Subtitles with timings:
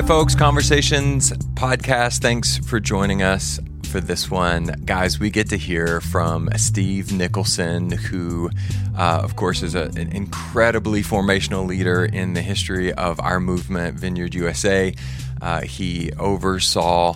[0.00, 2.22] Hey, folks, Conversations podcast.
[2.22, 4.68] Thanks for joining us for this one.
[4.86, 8.48] Guys, we get to hear from Steve Nicholson, who,
[8.96, 14.00] uh, of course, is a, an incredibly formational leader in the history of our movement,
[14.00, 14.94] Vineyard USA.
[15.42, 17.14] Uh, he oversaw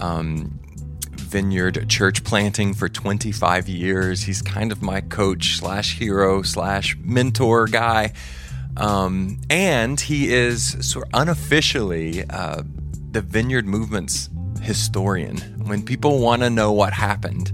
[0.00, 0.58] um,
[1.12, 4.22] vineyard church planting for 25 years.
[4.22, 8.12] He's kind of my coach slash hero slash mentor guy.
[8.76, 12.62] Um, and he is sort of unofficially uh,
[13.10, 14.28] the vineyard movement's
[14.60, 15.38] historian.
[15.66, 17.52] When people want to know what happened,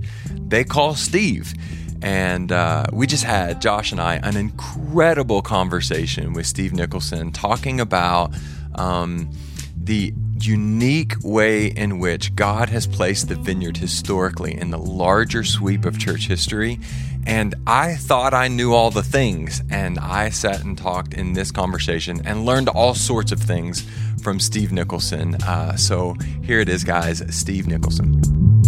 [0.49, 1.55] they call Steve.
[2.03, 7.79] And uh, we just had, Josh and I, an incredible conversation with Steve Nicholson talking
[7.79, 8.35] about
[8.75, 9.31] um,
[9.77, 15.85] the unique way in which God has placed the vineyard historically in the larger sweep
[15.85, 16.81] of church history
[17.27, 19.63] and I thought I knew all the things.
[19.71, 23.87] And I sat and talked in this conversation and learned all sorts of things
[24.23, 25.35] from Steve Nicholson.
[25.43, 28.60] Uh, so here it is, guys Steve Nicholson.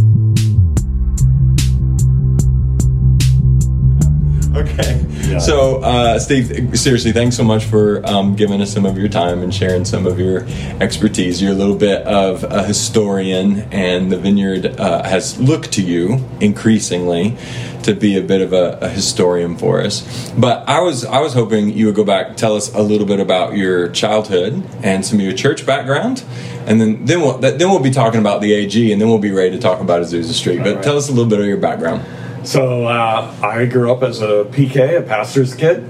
[4.63, 5.01] Okay.
[5.23, 5.39] Yeah.
[5.39, 9.41] So, uh, Steve, seriously, thanks so much for um, giving us some of your time
[9.41, 10.45] and sharing some of your
[10.79, 11.41] expertise.
[11.41, 16.23] You're a little bit of a historian, and the Vineyard uh, has looked to you
[16.41, 17.37] increasingly
[17.85, 20.31] to be a bit of a, a, historian for us.
[20.37, 23.21] But I was I was hoping you would go back, tell us a little bit
[23.21, 26.25] about your childhood and some of your church background,
[26.67, 29.33] and then then we'll then we'll be talking about the AG, and then we'll be
[29.33, 30.59] ready to talk about Azusa Street.
[30.59, 30.85] But right.
[30.85, 32.05] tell us a little bit of your background.
[32.45, 35.89] So uh, I grew up as a PK, a pastor's kid.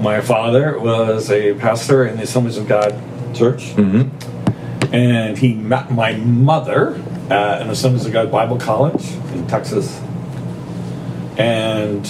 [0.00, 2.92] My father was a pastor in the Assemblies of God
[3.34, 4.94] Church, mm-hmm.
[4.94, 6.94] and he met my mother
[7.30, 10.00] at an Assemblies of God Bible College in Texas.
[11.36, 12.06] And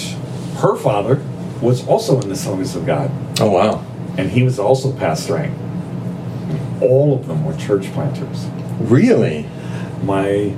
[0.57, 1.21] her father
[1.61, 3.11] was also in the Assemblies of God.
[3.41, 3.85] Oh wow!
[4.17, 5.53] And he was also pastoring.
[6.81, 8.47] All of them were church planters.
[8.79, 9.47] Really?
[10.03, 10.55] My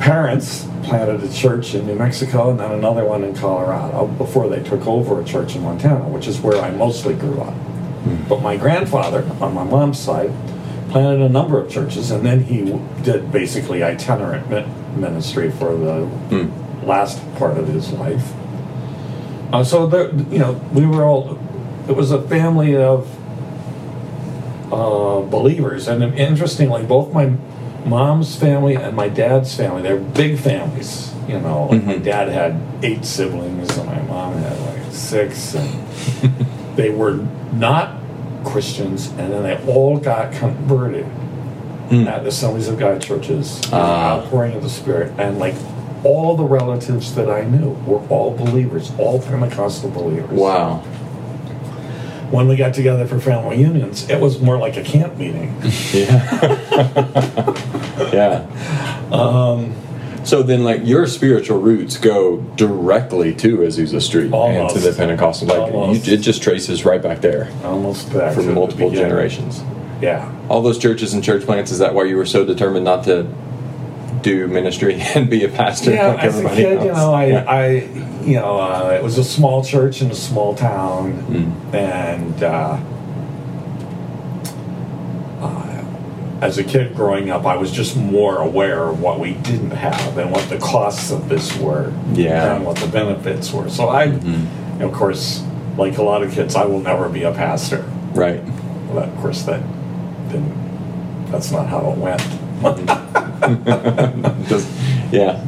[0.00, 4.62] parents planted a church in New Mexico and then another one in Colorado before they
[4.62, 7.54] took over a church in Montana, which is where I mostly grew up.
[7.54, 8.28] Mm.
[8.28, 10.32] But my grandfather, on my mom's side,
[10.90, 14.48] planted a number of churches, and then he did basically itinerant
[14.96, 16.86] ministry for the mm.
[16.86, 18.32] last part of his life.
[19.52, 21.38] Uh, so there, you know, we were all.
[21.88, 23.08] It was a family of
[24.72, 27.34] uh, believers, and interestingly, both my
[27.86, 31.12] mom's family and my dad's family, they're big families.
[31.28, 31.88] You know, like mm-hmm.
[31.88, 35.86] my dad had eight siblings and my mom had like six, and
[36.76, 38.00] they were not
[38.44, 41.04] Christians, and then they all got converted
[41.90, 42.06] mm.
[42.06, 43.76] at the Assemblies of God churches, uh.
[43.76, 45.54] outpouring of the Spirit, and like
[46.02, 50.30] all the relatives that I knew were all believers, all Pentecostal believers.
[50.30, 50.82] Wow
[52.30, 55.54] when we got together for family reunions, it was more like a camp meeting.
[55.92, 56.92] yeah.
[58.12, 59.08] yeah.
[59.10, 59.74] Um,
[60.24, 64.76] so then, like your spiritual roots go directly to Azusa Street almost.
[64.76, 65.48] and to the Pentecostal.
[65.48, 69.62] Like you, it just traces right back there, almost back for multiple generations.
[70.02, 70.30] Yeah.
[70.48, 71.70] All those churches and church plants.
[71.70, 73.26] Is that why you were so determined not to
[74.28, 76.84] do ministry and be a pastor yeah, like as a kid, else.
[76.84, 77.44] you know, I, yeah.
[77.50, 77.68] I,
[78.24, 81.74] you know, uh, it was a small church in a small town, mm.
[81.74, 82.78] and uh,
[85.40, 89.70] uh, as a kid growing up, I was just more aware of what we didn't
[89.70, 93.70] have and what the costs of this were, yeah, and what the benefits were.
[93.70, 94.82] So I, mm-hmm.
[94.82, 95.42] of course,
[95.78, 98.42] like a lot of kids, I will never be a pastor, right?
[98.92, 99.62] But of course, that
[100.28, 100.68] didn't.
[101.30, 102.22] That's not how it went.
[104.48, 104.68] Just,
[105.12, 105.44] yeah.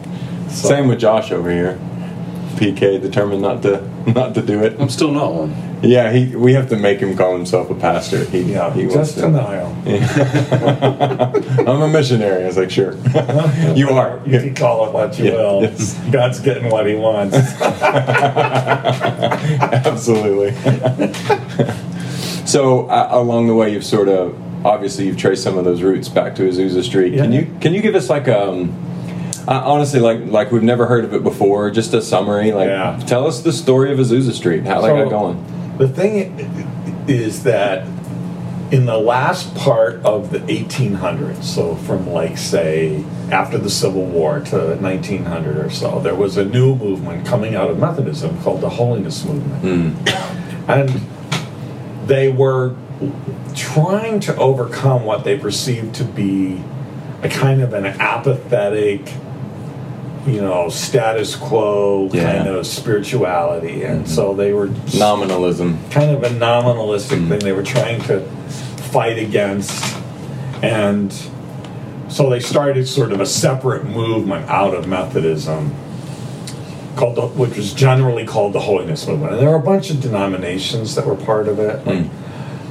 [0.48, 0.68] So.
[0.68, 1.78] Same with Josh over here.
[2.60, 4.78] PK determined not to not to do it.
[4.78, 5.54] I'm still not one.
[5.82, 6.36] Yeah, he.
[6.36, 8.24] We have to make him call himself a pastor.
[8.24, 9.74] He, yeah, he just denial.
[9.86, 11.32] Yeah.
[11.60, 12.44] I'm a missionary.
[12.44, 12.94] I was like, sure,
[13.74, 14.20] you are.
[14.26, 15.62] You can call it what you yeah, will.
[15.62, 15.98] Yes.
[16.10, 17.36] God's getting what He wants.
[19.72, 20.52] Absolutely.
[22.46, 26.08] so uh, along the way, you've sort of obviously you've traced some of those roots
[26.08, 27.14] back to Azusa Street.
[27.14, 27.22] Yeah.
[27.22, 28.74] Can you can you give us like um
[29.48, 33.00] uh, honestly like like we've never heard of it before, just a summary like yeah.
[33.06, 35.76] tell us the story of Azusa Street, how so, that got going.
[35.78, 36.38] The thing
[37.08, 37.86] is that
[38.70, 44.40] in the last part of the 1800s, so from like say after the Civil War
[44.40, 48.68] to 1900 or so, there was a new movement coming out of Methodism called the
[48.68, 49.64] Holiness Movement.
[49.64, 50.68] Mm.
[50.68, 52.76] And they were
[53.54, 56.62] trying to overcome what they perceived to be
[57.22, 59.12] a kind of an apathetic,
[60.26, 62.32] you know, status quo yeah.
[62.32, 63.82] kind of spirituality.
[63.82, 64.14] And mm-hmm.
[64.14, 67.28] so they were nominalism, kind of a nominalistic mm-hmm.
[67.28, 67.38] thing.
[67.40, 68.20] They were trying to
[68.90, 69.96] fight against
[70.62, 71.12] And
[72.08, 75.74] so they started sort of a separate movement out of Methodism
[76.96, 79.32] called the, which was generally called the Holiness Movement.
[79.32, 81.86] And there were a bunch of denominations that were part of it.
[81.86, 82.06] Like,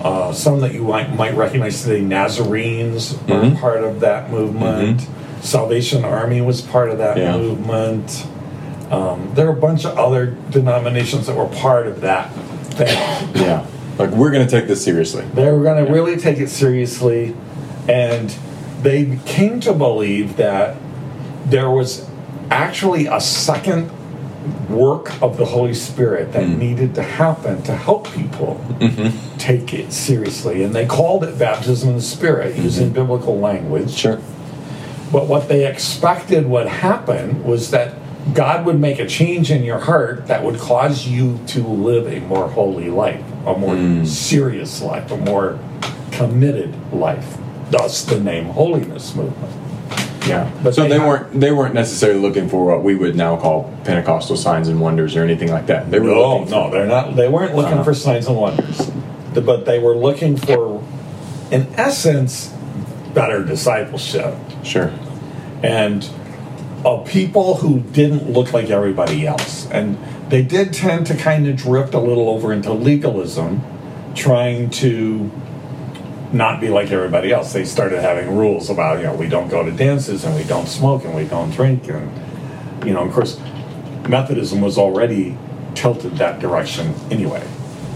[0.01, 3.59] uh, some that you might, might recognize today, Nazarenes were Mhm.
[3.59, 5.07] part of that movement.
[5.41, 7.35] Salvation Army was part of that Yeah.
[7.37, 8.25] movement.
[8.91, 12.31] Um, there were a bunch of other denominations that were part of that
[12.71, 12.97] thing.
[13.35, 13.63] Yeah.
[13.97, 15.23] Like we're going to take this seriously.
[15.35, 17.35] They were going to really take it seriously,
[17.89, 18.33] and
[18.81, 20.75] they came to believe that
[21.45, 22.05] there was
[22.49, 23.89] actually a second
[24.69, 26.59] work of the Holy Spirit that mm-hmm.
[26.59, 29.37] needed to happen to help people mm-hmm.
[29.37, 30.63] take it seriously.
[30.63, 32.95] And they called it baptism in the Spirit, using mm-hmm.
[32.95, 33.91] biblical language.
[33.91, 34.21] Sure.
[35.11, 37.95] But what they expected would happen was that
[38.33, 42.19] God would make a change in your heart that would cause you to live a
[42.27, 44.05] more holy life, a more mm.
[44.05, 45.57] serious life, a more
[46.11, 47.37] committed life.
[47.71, 49.68] Thus, the name Holiness Movement.
[50.29, 50.51] Yeah.
[50.63, 53.73] But so they they, weren't they weren't necessarily looking for what we would now call
[53.83, 55.89] Pentecostal signs and wonders or anything like that.
[55.91, 57.15] They were No, looking no, they're not.
[57.15, 57.83] They weren't looking Uh-huh.
[57.83, 58.89] for signs and wonders,
[59.33, 60.83] but they were looking for,
[61.51, 62.53] in essence,
[63.13, 64.35] better discipleship.
[64.63, 64.91] Sure.
[65.63, 66.09] and
[66.85, 69.67] of people who didn't look like everybody else.
[69.69, 69.97] And
[70.29, 73.61] they did tend to kind of drift a little over into legalism,
[74.15, 75.29] trying to
[76.31, 77.53] not be like everybody else.
[77.53, 80.67] They started having rules about, you know, we don't go to dances and we don't
[80.67, 81.87] smoke and we don't drink.
[81.87, 83.39] And, you know, of course,
[84.07, 85.37] Methodism was already
[85.75, 87.45] tilted that direction anyway.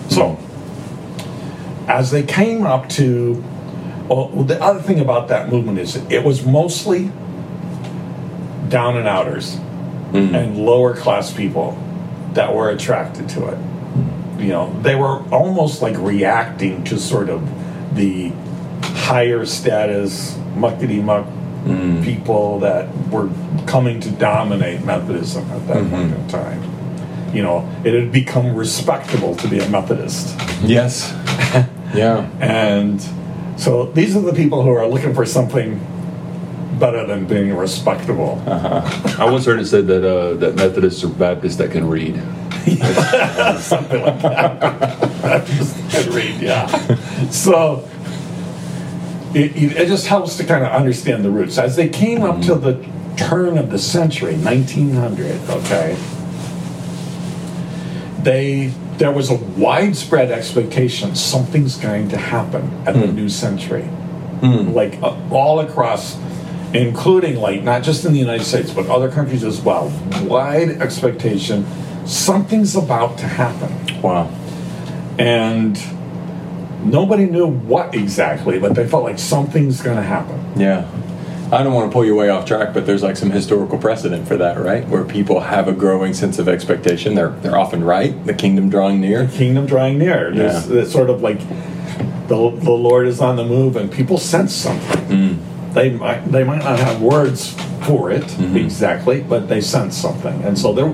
[0.10, 1.90] So, hmm.
[1.90, 3.44] as they came up to,
[4.08, 7.12] well, the other thing about that movement is it was mostly
[8.70, 10.36] down and outers hmm.
[10.36, 11.78] and lower class people
[12.34, 13.56] that were attracted to it.
[13.56, 14.40] Hmm.
[14.40, 17.48] You know, they were almost like reacting to sort of
[17.96, 18.30] the
[19.04, 21.26] higher status muckety muck
[21.66, 22.04] mm.
[22.04, 23.30] people that were
[23.66, 26.22] coming to dominate Methodism at that point mm-hmm.
[26.22, 27.36] in time.
[27.36, 30.38] You know, it had become respectable to be a Methodist.
[30.62, 31.12] Yes.
[31.96, 32.30] yeah.
[32.40, 33.02] And
[33.58, 35.80] so these are the people who are looking for something
[36.80, 38.42] better than being respectable.
[38.46, 39.24] Uh-huh.
[39.24, 42.22] I once heard it said that uh, that Methodists are Baptists that can read.
[43.60, 45.46] something like that.
[45.48, 46.68] Just read, yeah.
[47.30, 47.88] So
[49.34, 51.58] it, it it just helps to kind of understand the roots.
[51.58, 52.76] As they came up to the
[53.18, 55.98] turn of the century, 1900, okay,
[58.22, 58.68] they
[58.98, 63.90] there was a widespread expectation something's going to happen at the new century,
[64.74, 66.18] like uh, all across.
[66.76, 69.94] Including, like, not just in the United States, but other countries as well.
[70.24, 71.68] Wide expectation
[72.06, 74.30] something's about to happen Wow.
[75.18, 75.80] and
[76.86, 80.40] nobody knew what exactly, but they felt like something's going to happen.
[80.58, 80.88] Yeah.
[81.52, 84.28] I don't want to pull you way off track, but there's like some historical precedent
[84.28, 84.88] for that, right?
[84.88, 87.14] Where people have a growing sense of expectation.
[87.14, 88.26] They're they're often right.
[88.26, 89.28] The kingdom drawing near.
[89.28, 90.32] The Kingdom drawing near.
[90.34, 90.82] There's Yeah.
[90.82, 91.40] it's sort of like
[92.28, 95.06] the, the Lord is on the move, and people sense something.
[95.06, 95.74] Mm.
[95.74, 97.52] They might they might not have words
[97.86, 98.58] for it mm-hmm.
[98.58, 100.92] exactly, but they sense something, and so there.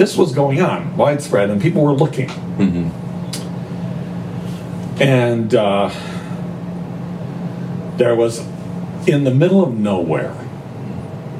[0.00, 2.28] This was going on widespread, and people were looking.
[2.56, 2.88] Mm-hmm.
[5.02, 5.90] And uh,
[7.98, 8.38] there was
[9.06, 10.34] in the middle of nowhere,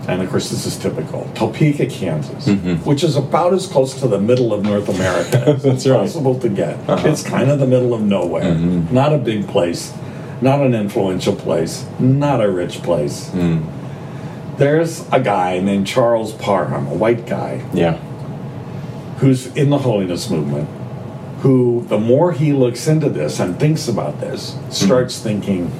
[0.06, 2.74] and of course this is typical, Topeka, Kansas, mm-hmm.
[2.86, 6.00] which is about as close to the middle of North America as it's right.
[6.00, 6.76] possible to get.
[6.86, 7.08] Uh-huh.
[7.08, 8.94] It's kind of the middle of nowhere, mm-hmm.
[8.94, 9.94] not a big place,
[10.42, 13.30] not an influential place, not a rich place.
[13.30, 14.58] Mm.
[14.58, 17.98] There's a guy named Charles Parham, a white guy, Yeah.
[19.20, 20.68] Who's in the holiness movement,
[21.40, 25.70] who, the more he looks into this and thinks about this, starts thinking,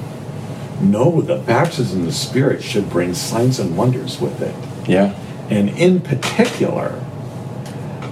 [0.79, 4.55] no, the baptism of the Spirit should bring signs and wonders with it.
[4.89, 5.15] Yeah.
[5.49, 7.03] And in particular,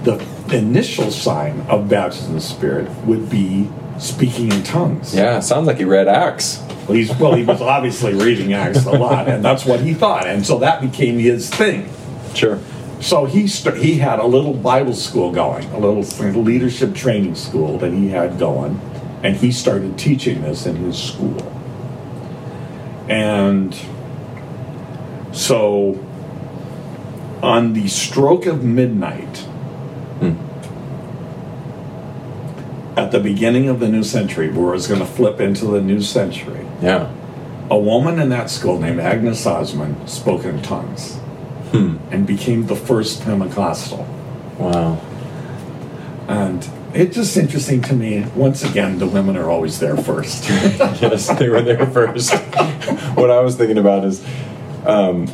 [0.04, 3.68] the initial sign of baptism of the Spirit would be
[3.98, 5.14] speaking in tongues.
[5.14, 5.40] Yeah.
[5.40, 6.62] Sounds like he read Acts.
[6.86, 10.26] Well, he's, well, he was obviously reading Acts a lot, and that's what he thought.
[10.26, 11.88] And so that became his thing.
[12.34, 12.58] Sure.
[13.00, 16.02] So he st- he had a little Bible school going, a little
[16.42, 18.78] leadership training school that he had going,
[19.22, 21.40] and he started teaching this in his school.
[23.08, 23.74] And
[25.32, 25.98] so
[27.42, 29.46] on the stroke of midnight
[32.96, 36.02] at the beginning of the new century, where it's going to flip into the new
[36.02, 37.08] century, Yeah.
[37.70, 41.16] a woman in that school named Agnes Ozman spoke in tongues
[41.72, 44.04] and became the first Pentecostal.
[44.58, 45.00] Wow.
[46.28, 48.24] And it's just interesting to me.
[48.34, 50.48] Once again, the women are always there first.
[50.48, 52.32] yes, they were there first.
[53.14, 54.24] what I was thinking about is
[54.84, 55.26] um,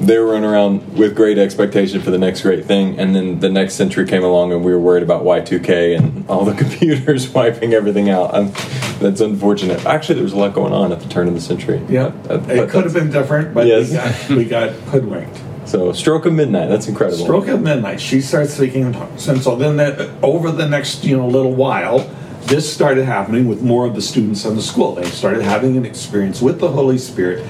[0.00, 3.48] they were running around with great expectation for the next great thing, and then the
[3.48, 7.72] next century came along, and we were worried about Y2K and all the computers wiping
[7.74, 8.34] everything out.
[8.34, 8.52] Um,
[9.00, 9.84] that's unfortunate.
[9.86, 11.80] Actually, there was a lot going on at the turn of the century.
[11.88, 13.90] Yeah, Uh, it could have been different, but Yes.
[14.28, 15.40] we, got, we got hoodwinked.
[15.74, 16.68] So, stroke of midnight.
[16.68, 17.24] That's incredible.
[17.24, 21.02] Stroke of midnight, she starts speaking in tongues, and so then that, over the next
[21.02, 22.08] you know little while,
[22.42, 24.94] this started happening with more of the students in the school.
[24.94, 27.44] They started having an experience with the Holy Spirit,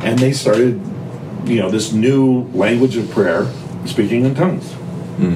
[0.00, 0.80] and they started,
[1.44, 3.46] you know, this new language of prayer,
[3.84, 5.34] speaking in tongues, hmm.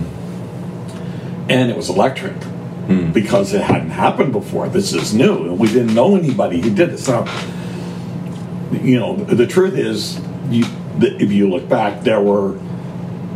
[1.51, 3.13] and it was electric hmm.
[3.13, 4.67] because it hadn't happened before.
[4.71, 7.07] This is new, and we didn't know anybody who did this.
[7.07, 7.27] Now,
[8.73, 10.19] you know, the truth is,
[10.49, 12.59] you, the, if you look back, there were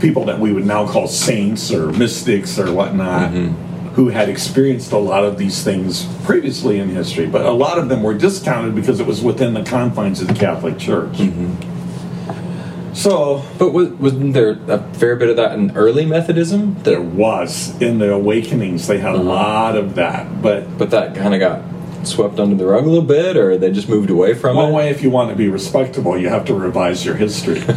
[0.00, 3.54] people that we would now call saints or mystics or whatnot mm-hmm.
[3.94, 7.88] who had experienced a lot of these things previously in history, but a lot of
[7.88, 11.12] them were discounted because it was within the confines of the Catholic Church.
[11.14, 12.94] Mm-hmm.
[12.94, 16.76] So But was, wasn't there a fair bit of that in early Methodism?
[16.84, 19.24] there was in the awakenings, they had a uh-huh.
[19.24, 20.78] lot of that, but.
[20.78, 21.62] But that kind of got
[22.06, 24.74] swept under the rug a little bit, or they just moved away from One it.
[24.74, 27.62] way, if you want to be respectable, you have to revise your history.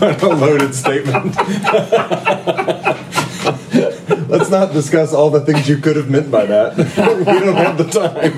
[0.00, 1.36] What a loaded statement.
[4.30, 6.76] Let's not discuss all the things you could have meant by that.
[6.78, 6.84] we
[7.40, 8.32] don't have the time.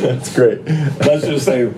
[0.00, 0.64] That's great.
[0.64, 1.70] Let's just say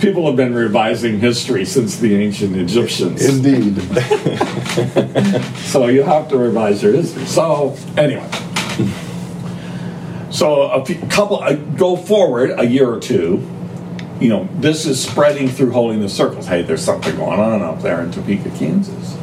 [0.00, 3.24] people have been revising history since the ancient Egyptians.
[3.24, 3.80] Indeed.
[5.70, 7.24] So you have to revise your history.
[7.24, 8.28] So anyway,
[10.30, 13.46] so a few, couple uh, go forward a year or two.
[14.20, 16.46] You know, this is spreading through holiness circles.
[16.46, 19.16] Hey, there's something going on up there in Topeka, Kansas.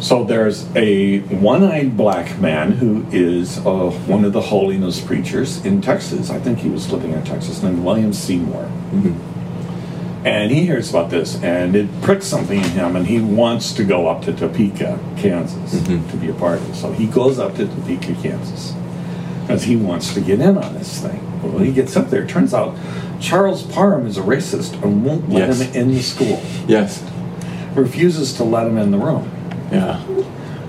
[0.00, 5.80] So there's a one-eyed black man who is uh, one of the holiness preachers in
[5.80, 6.28] Texas.
[6.28, 8.70] I think he was living in Texas, named William Seymour.
[10.26, 13.84] And he hears about this, and it pricks something in him, and he wants to
[13.84, 16.74] go up to Topeka, Kansas, to be a part of it.
[16.74, 18.74] So he goes up to Topeka, Kansas,
[19.46, 21.20] because he wants to get in on this thing.
[21.42, 22.76] But when he gets up there, turns out
[23.20, 25.60] Charles Parham is a racist and won't let Yes.
[25.60, 26.40] him in the school.
[26.66, 27.02] Yes.
[27.74, 29.30] Refuses to let him in the room.
[29.70, 30.00] Yeah.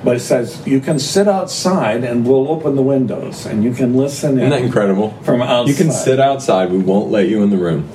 [0.04, 3.96] But it says you can sit outside and we'll open the windows and you can
[3.96, 5.14] listen in Isn't that incredible?
[5.24, 5.70] from outside.
[5.70, 6.72] You can sit outside.
[6.72, 7.86] We won't let you in the room.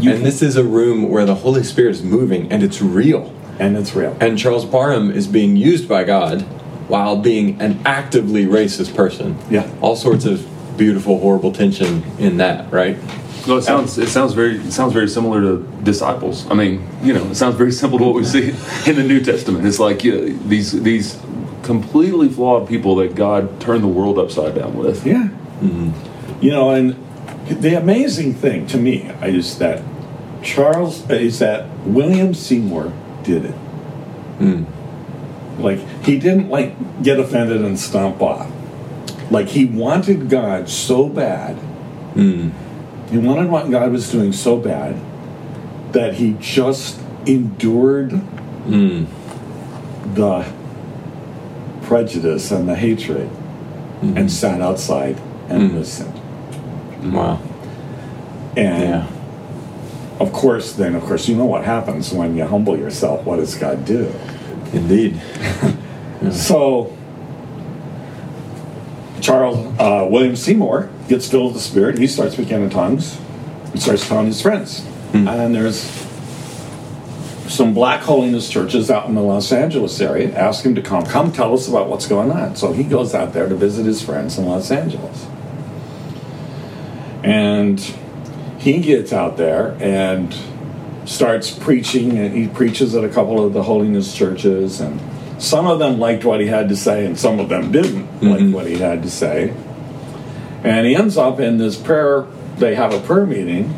[0.00, 2.80] You and can- this is a room where the Holy Spirit is moving, and it's
[2.80, 3.32] real.
[3.58, 4.16] and it's real.
[4.20, 6.44] And Charles Parham is being used by God
[6.88, 9.38] while being an actively racist person.
[9.50, 9.70] Yeah.
[9.80, 10.46] All sorts of
[10.76, 12.96] beautiful, horrible tension in that, right?
[13.46, 16.48] Well, it sounds it sounds very it sounds very similar to disciples.
[16.48, 18.48] I mean, you know, it sounds very simple to what we see
[18.88, 19.66] in the New Testament.
[19.66, 21.18] It's like you know, these these
[21.62, 25.04] completely flawed people that God turned the world upside down with.
[25.06, 25.28] Yeah.
[25.60, 26.44] Mm-hmm.
[26.44, 26.96] You know, and
[27.48, 29.82] the amazing thing to me is that
[30.42, 33.54] Charles is that William Seymour did it.
[34.38, 34.64] Hmm.
[35.62, 38.50] Like he didn't like get offended and stomp off.
[39.30, 41.56] Like he wanted God so bad.
[41.56, 42.50] Hmm.
[43.10, 44.96] He wanted what God was doing so bad
[45.92, 49.04] that he just endured hmm.
[50.14, 50.50] the
[51.82, 54.16] prejudice and the hatred hmm.
[54.16, 56.14] and sat outside and listened.
[57.12, 57.40] Wow.
[58.56, 59.06] And Yeah.
[60.20, 63.24] of course, then of course, you know what happens when you humble yourself.
[63.24, 64.12] What does God do?
[64.72, 65.20] Indeed.
[66.30, 66.96] So,
[69.20, 71.98] Charles uh, William Seymour gets filled with the Spirit.
[71.98, 73.18] He starts speaking in tongues.
[73.72, 74.86] He starts telling his friends.
[75.12, 75.80] And there's
[77.52, 81.04] some black holiness churches out in the Los Angeles area ask him to come.
[81.04, 82.56] Come tell us about what's going on.
[82.56, 85.26] So he goes out there to visit his friends in Los Angeles.
[87.22, 87.78] And
[88.58, 90.34] he gets out there and
[91.04, 95.00] starts preaching and he preaches at a couple of the holiness churches and
[95.42, 98.40] some of them liked what he had to say and some of them didn't like
[98.40, 98.52] mm-hmm.
[98.52, 99.54] what he had to say.
[100.62, 103.74] And he ends up in this prayer they have a prayer meeting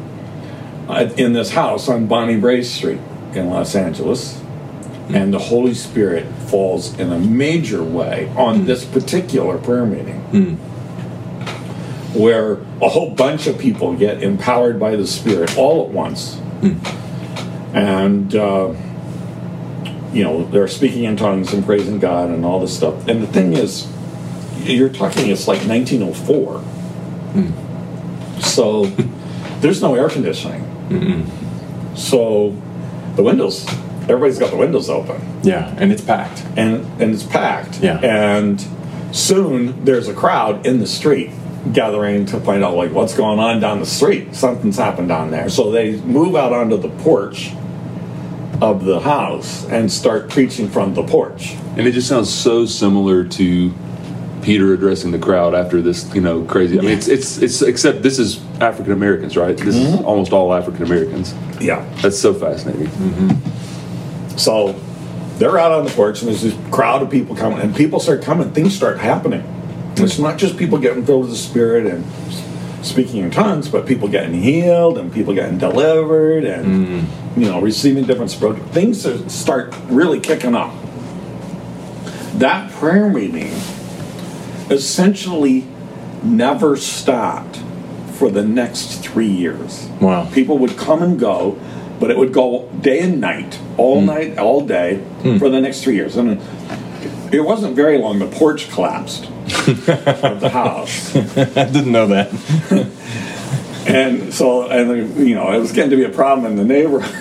[1.17, 3.01] in this house on Bonnie Brae street
[3.33, 5.15] in los angeles mm-hmm.
[5.15, 8.67] and the holy spirit falls in a major way on mm-hmm.
[8.67, 10.21] this particular prayer meeting.
[12.15, 16.39] Where a whole bunch of people get empowered by the spirit all at once
[17.75, 18.73] and uh,
[20.13, 23.07] you know they're speaking in tongues and praising God and all this stuff.
[23.09, 23.87] And the thing is,
[24.63, 26.63] you're talking it's like 1904,
[28.41, 28.85] so
[29.61, 30.63] there's no air conditioning.
[31.97, 32.51] So
[33.17, 33.67] the windows,
[34.03, 35.73] everybody's got the windows open, Yeah.
[35.79, 36.45] And it's packed.
[36.57, 37.81] and and it's packed.
[37.81, 37.99] Yeah.
[37.99, 38.65] And
[39.13, 41.31] soon there's a crowd in the street
[41.73, 44.35] gathering to find out like what's going on down the street.
[44.35, 45.49] Something's happened down there.
[45.49, 47.53] So they move out onto the porch
[48.61, 51.55] of the house and start preaching from the porch.
[51.77, 53.75] And it just sounds so similar to
[54.43, 56.79] Peter addressing the crowd after this, you know, crazy.
[56.79, 59.57] I mean, it's it's it's except this is African Americans, right?
[59.57, 60.05] This is mm-hmm.
[60.05, 61.35] almost all African Americans.
[61.61, 61.83] Yeah.
[62.03, 62.87] That's so fascinating.
[62.87, 64.37] Mm-hmm.
[64.37, 64.79] So
[65.39, 68.23] they're out on the porch, and there's this crowd of people coming, and people start
[68.23, 68.53] coming.
[68.53, 69.43] Things start happening.
[69.97, 72.05] It's not just people getting filled with the Spirit and
[72.85, 77.37] speaking in tongues, but people getting healed and people getting delivered and mm.
[77.37, 78.31] you know receiving different
[78.73, 80.75] things start really kicking up.
[82.35, 83.53] That prayer meeting
[84.71, 85.67] essentially
[86.23, 87.63] never stopped
[88.13, 89.89] for the next three years.
[90.01, 90.29] Wow.
[90.33, 91.59] People would come and go,
[92.01, 94.07] but it would go day and night, all mm.
[94.07, 95.39] night, all day, mm.
[95.39, 96.17] for the next three years.
[96.17, 96.41] And
[97.33, 98.19] it wasn't very long.
[98.19, 99.29] The porch collapsed
[99.69, 101.21] of the house, I
[101.71, 102.31] didn't know that.
[103.87, 107.13] and so and you know it was getting to be a problem in the neighborhood.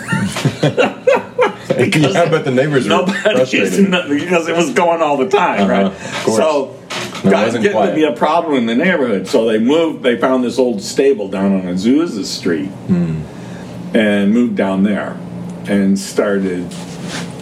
[0.63, 3.89] yeah, but the neighbors Nobody's frustrated.
[3.89, 5.85] not- because it was going all the time, Uh-huh, right?
[5.85, 5.97] of.
[6.35, 6.79] So.
[7.25, 10.03] No, wasn't getting to be a problem in the neighborhood, so they moved.
[10.03, 13.21] They found this old stable down on Azusa Street, Hmm.
[13.95, 15.15] and moved down there,
[15.65, 16.67] and started,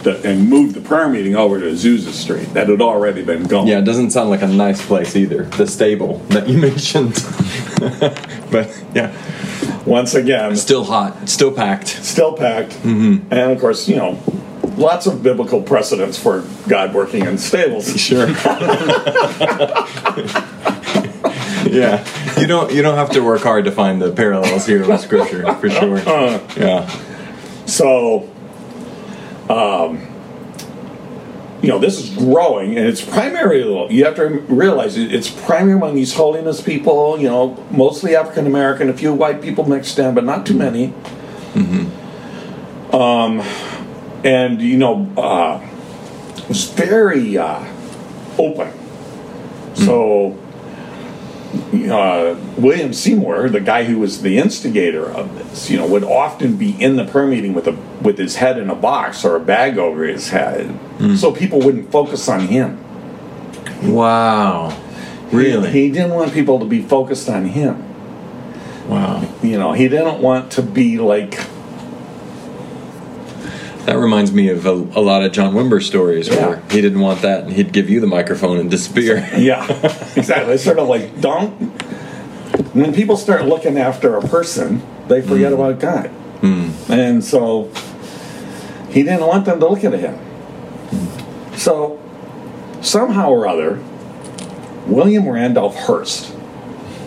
[0.04, 3.66] the, and moved the prayer meeting over to Azusa Street that had already been gone.
[3.66, 5.44] Yeah, it doesn't sound like a nice place either.
[5.44, 7.14] The stable that you mentioned.
[8.50, 9.12] but yeah,
[9.86, 11.88] Once again, still hot, still packed.
[11.88, 13.32] still packed, Mm-hmm.
[13.32, 14.18] and of course, you know,
[14.76, 17.88] lots of biblical precedents for God working in stables.
[18.02, 18.26] Sure.
[21.66, 22.04] yeah,
[22.40, 25.52] you don't you don't have to work hard to find the parallels here with scripture
[25.54, 25.98] for sure.
[26.56, 26.88] Yeah.
[27.66, 28.28] So,
[29.52, 30.08] um,
[31.62, 35.94] you know, this is growing, and it's primarily, you have to realize it's primarily among
[35.94, 40.24] these holiness people, you know, mostly African American, a few white people mixed in, but
[40.24, 40.92] not too many.
[42.92, 43.40] Um,
[44.24, 45.60] and, you know, uh,
[46.36, 47.64] it was very uh,
[48.38, 48.72] open.
[49.74, 50.36] So,
[51.74, 56.56] uh, William Seymour, the guy who was the instigator of this, you know, would often
[56.56, 59.40] be in the prayer meeting with a with his head in a box or a
[59.40, 61.14] bag over his head, hmm.
[61.14, 62.82] so people wouldn't focus on him.
[63.82, 64.78] Wow.
[65.32, 65.70] Really?
[65.70, 67.82] He didn't want people to be focused on him.
[68.86, 69.26] wow.
[69.42, 71.40] You know, he didn't want to be like,
[73.86, 76.48] That reminds me of a, a lot of John Wimber stories Yeah.
[76.48, 79.28] where he didn't want that and he'd give you the microphone and disappear.
[79.36, 79.64] yeah,
[80.14, 80.54] exactly.
[80.54, 81.50] It's sort of like don't.
[82.74, 85.60] When people start looking after a person, they forget hmm.
[85.60, 86.06] about God,
[86.40, 86.70] hmm.
[86.92, 87.70] and so
[88.92, 90.18] he didn't want them to look at him.
[91.56, 92.00] So
[92.80, 93.82] somehow or other,
[94.86, 96.34] William Randolph Hearst,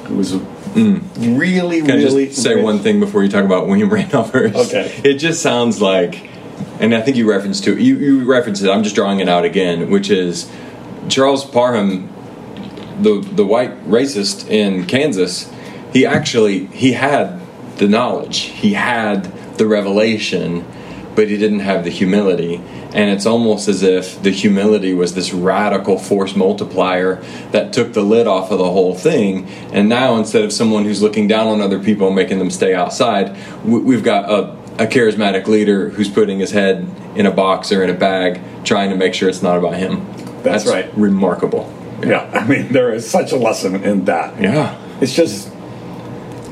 [0.05, 1.01] who was a mm.
[1.37, 4.31] really, Can I really just say rich- one thing before you talk about William Randolph
[4.31, 4.55] Hearst?
[4.55, 4.99] Okay.
[5.03, 6.29] It just sounds like,
[6.79, 8.69] and I think you referenced to you you referenced it.
[8.69, 10.49] I'm just drawing it out again, which is
[11.09, 12.09] Charles Parham,
[13.01, 15.51] the the white racist in Kansas.
[15.93, 17.41] He actually he had
[17.77, 19.25] the knowledge, he had
[19.57, 20.65] the revelation,
[21.15, 22.55] but he didn't have the humility.
[22.93, 27.15] And it's almost as if the humility was this radical force multiplier
[27.51, 29.47] that took the lid off of the whole thing.
[29.71, 32.73] And now, instead of someone who's looking down on other people and making them stay
[32.73, 34.51] outside, we- we've got a,
[34.83, 38.89] a charismatic leader who's putting his head in a box or in a bag, trying
[38.89, 40.05] to make sure it's not about him.
[40.43, 40.89] That's right.
[40.97, 41.71] Remarkable.
[42.05, 44.39] Yeah, I mean, there is such a lesson in that.
[44.39, 44.77] Yeah.
[45.01, 45.49] It's just,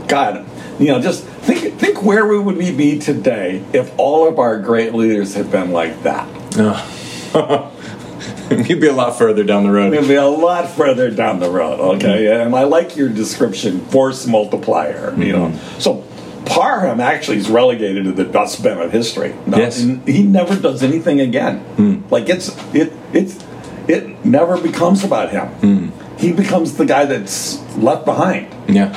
[0.07, 0.45] God,
[0.79, 4.59] you know, just think think where we would we be today if all of our
[4.59, 6.27] great leaders had been like that.
[6.55, 7.69] Oh.
[8.51, 9.91] You'd be a lot further down the road.
[9.91, 11.79] We'd be a lot further down the road.
[11.95, 12.41] Okay, mm-hmm.
[12.47, 15.15] and I like your description, force multiplier.
[15.17, 15.79] You know, mm-hmm.
[15.79, 16.03] so
[16.45, 19.35] Parham actually is relegated to the dustbin of history.
[19.45, 19.79] No, Yes.
[20.05, 21.63] he never does anything again.
[21.77, 22.11] Mm.
[22.11, 23.43] Like it's it it's
[23.87, 25.47] it never becomes about him.
[25.61, 26.19] Mm.
[26.19, 28.53] He becomes the guy that's left behind.
[28.67, 28.95] Yeah.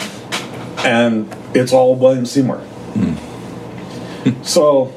[0.84, 2.62] and it's all William Seymour.
[4.42, 4.92] so,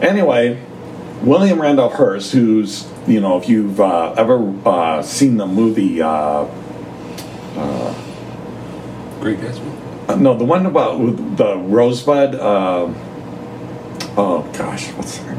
[0.00, 0.62] anyway,
[1.22, 6.46] William Randolph Hearst, who's you know, if you've uh, ever uh, seen the movie, uh,
[9.20, 10.08] Great Gatsby.
[10.10, 10.98] uh, no, the one about
[11.36, 12.34] the Rosebud.
[12.34, 12.92] Uh,
[14.16, 15.38] oh gosh, what's name?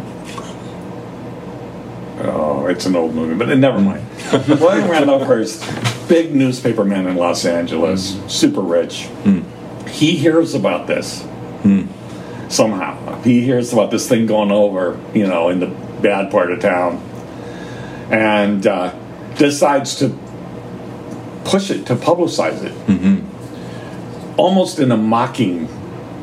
[2.21, 4.05] Oh, it's an old movie, but never mind.
[4.47, 5.63] William Randolph Hearst,
[6.09, 9.07] big newspaper man in Los Angeles, super rich.
[9.91, 11.21] He hears about this
[11.63, 11.85] hmm.
[12.49, 13.21] somehow.
[13.21, 15.67] He hears about this thing going over, you know, in the
[16.01, 16.97] bad part of town,
[18.09, 18.93] and uh,
[19.37, 20.17] decides to
[21.45, 22.73] push it, to publicize it.
[22.87, 24.39] Mm-hmm.
[24.39, 25.67] almost in a mocking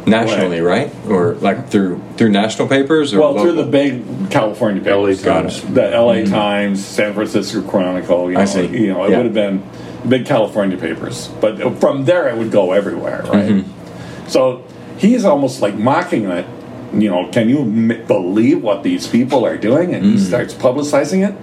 [0.06, 0.92] nationally, right?
[1.08, 5.62] Or like through through national papers or well through the big California LA papers, Times.
[5.62, 6.22] the L.A.
[6.22, 6.32] Mm-hmm.
[6.32, 8.28] Times, San Francisco Chronicle.
[8.30, 8.66] You know, I see.
[8.66, 9.16] You know, it Yeah.
[9.16, 9.62] would have been
[10.08, 13.48] big California papers, but from there it would go everywhere, right?
[13.50, 14.28] Mm-hmm.
[14.28, 14.64] So
[14.98, 16.46] he's almost like mocking it.
[16.92, 19.94] You know, can you m- believe what these people are doing?
[19.94, 20.12] And Mm.
[20.12, 21.34] he starts publicizing it.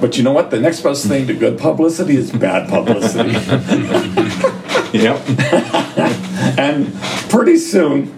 [0.00, 0.50] But you know what?
[0.50, 3.32] The next best thing to good publicity is bad publicity.
[4.94, 5.20] Yep.
[6.58, 6.94] and
[7.28, 8.16] pretty soon,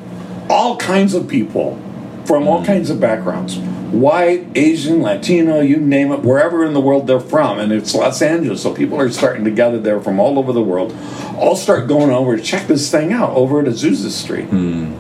[0.51, 1.79] all kinds of people
[2.27, 3.59] from all kinds of backgrounds
[3.91, 7.59] white, Asian, Latino, you name it, wherever in the world they're from.
[7.59, 10.63] And it's Los Angeles, so people are starting to gather there from all over the
[10.63, 10.97] world,
[11.37, 14.47] all start going over to check this thing out over at Azusa Street.
[14.47, 14.95] Hmm.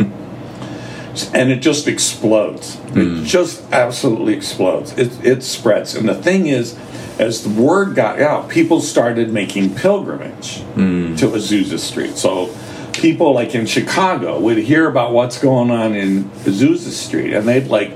[1.34, 2.76] and it just explodes.
[2.88, 3.24] It hmm.
[3.24, 4.96] just absolutely explodes.
[4.98, 5.94] It, it spreads.
[5.94, 6.78] And the thing is,
[7.18, 11.14] as the word got out, people started making pilgrimage hmm.
[11.16, 12.16] to Azusa Street.
[12.16, 12.54] So
[12.94, 17.68] people like in Chicago would hear about what's going on in Azusa Street and they'd
[17.68, 17.92] like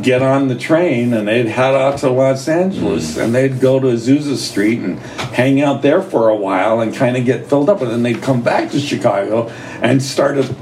[0.00, 3.24] get on the train and they'd head out to Los Angeles mm.
[3.24, 7.16] and they'd go to Azusa Street and hang out there for a while and kind
[7.16, 9.48] of get filled up and then they'd come back to Chicago
[9.82, 10.56] and start a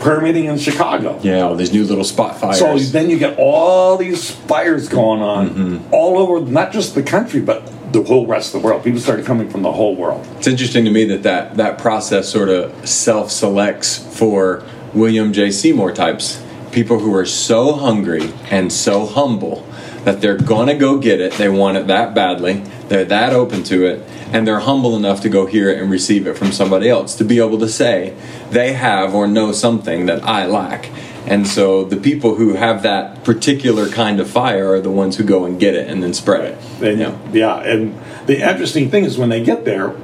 [0.00, 1.18] permitting in Chicago.
[1.22, 2.58] Yeah, all these new little spot fires.
[2.58, 5.94] So then you get all these fires going on mm-hmm.
[5.94, 8.84] all over, not just the country, but the whole rest of the world.
[8.84, 10.26] People started coming from the whole world.
[10.36, 15.50] It's interesting to me that that, that process sort of self selects for William J.
[15.50, 16.42] Seymour types.
[16.72, 19.66] People who are so hungry and so humble
[20.04, 21.32] that they're to go get it.
[21.32, 22.62] They want it that badly.
[22.88, 24.06] They're that open to it.
[24.30, 27.14] And they're humble enough to go hear it and receive it from somebody else.
[27.16, 28.14] To be able to say
[28.50, 30.90] they have or know something that I lack.
[31.26, 35.24] And so the people who have that particular kind of fire are the ones who
[35.24, 36.58] go and get it and then spread it.
[36.82, 37.16] And Yeah.
[37.32, 39.94] yeah, and the interesting thing is when they get there,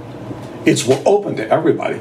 [0.64, 1.98] it's open to everybody.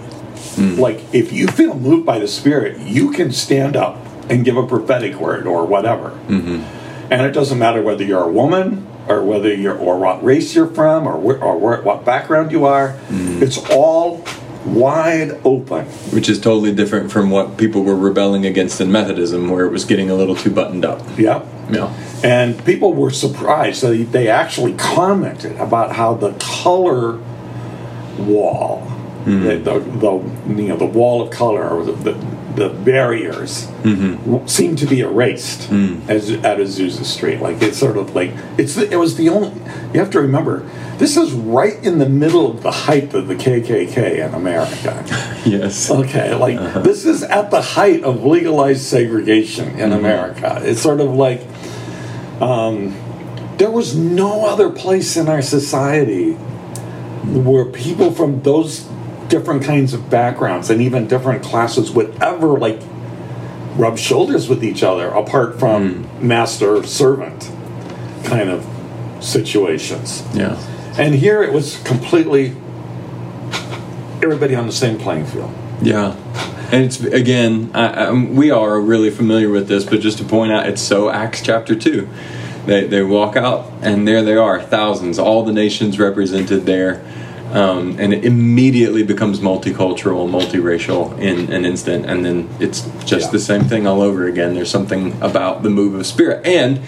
[0.55, 0.79] Hmm.
[0.79, 3.97] Like if you feel moved by the Spirit, you can stand up
[4.29, 6.09] and give a prophetic word or whatever.
[6.27, 6.63] Mm-hmm.
[7.11, 10.67] And it doesn't matter whether you're a woman or whether you're or what race you're
[10.67, 12.91] from or where, or where, what background you are.
[12.91, 13.43] Hmm.
[13.43, 14.23] It's all
[14.65, 15.85] wide open.
[16.11, 19.85] Which is totally different from what people were rebelling against in Methodism, where it was
[19.85, 21.01] getting a little too buttoned up.
[21.17, 21.45] Yeah.
[21.71, 21.93] Yeah.
[22.23, 23.81] And people were surprised.
[23.81, 27.19] They, they actually commented about how the color
[28.17, 28.81] wall,
[29.23, 29.43] hmm.
[29.43, 32.11] the, the, the you know the wall of color or the the,
[32.55, 34.15] the barriers mm-hmm.
[34.31, 36.07] w- seemed to be erased mm.
[36.09, 37.39] as at Azusa Street.
[37.39, 39.49] Like it's sort of like it's the, it was the only.
[39.93, 43.35] You have to remember this is right in the middle of the height of the
[43.35, 45.03] KKK in America.
[45.43, 45.89] Yes.
[45.89, 46.81] Okay, like uh-huh.
[46.81, 49.93] this is at the height of legalized segregation in mm-hmm.
[49.93, 50.61] America.
[50.63, 51.41] It's sort of like
[52.39, 52.95] um,
[53.57, 56.33] there was no other place in our society
[57.23, 58.87] where people from those
[59.31, 62.79] different kinds of backgrounds and even different classes would ever like
[63.77, 66.27] rub shoulders with each other apart from hmm.
[66.27, 67.49] master servant
[68.25, 68.67] kind of
[69.21, 70.23] situations.
[70.33, 70.59] Yeah.
[70.99, 72.49] And here it was completely
[74.21, 75.51] everybody on the same playing field.
[75.81, 76.15] Yeah.
[76.71, 80.51] And it's again, I, I, we are really familiar with this, but just to point
[80.51, 82.07] out, it's so Acts chapter two.
[82.65, 87.03] They they walk out, and there they are, thousands, all the nations represented there,
[87.53, 93.31] um, and it immediately becomes multicultural, multiracial in an instant, and then it's just Yeah.
[93.31, 94.53] the same thing all over again.
[94.55, 96.79] There's something about the move of spirit, and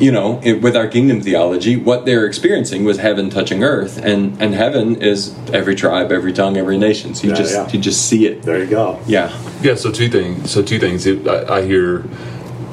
[0.00, 4.40] you know, it, with our kingdom theology, what they're experiencing was heaven touching earth, and
[4.40, 7.14] and heaven is every tribe, every tongue, every nation.
[7.16, 7.68] So you Yeah, just yeah.
[7.72, 8.42] you just see it.
[8.42, 9.00] There you go.
[9.08, 9.32] Yeah.
[9.60, 9.74] Yeah.
[9.74, 10.50] So two things.
[10.52, 11.04] So two things.
[11.04, 12.04] It, I, I hear,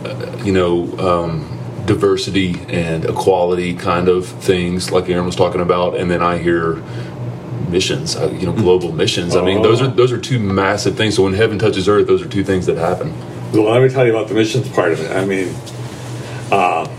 [0.05, 1.49] uh, you know, um,
[1.85, 6.81] diversity and equality kind of things like Aaron was talking about, and then I hear
[7.69, 8.15] missions.
[8.15, 9.35] Uh, you know, global missions.
[9.35, 11.15] I mean, those are those are two massive things.
[11.15, 13.13] So when heaven touches earth, those are two things that happen.
[13.51, 15.11] Well, let me tell you about the missions part of it.
[15.11, 15.53] I mean,
[16.51, 16.89] uh,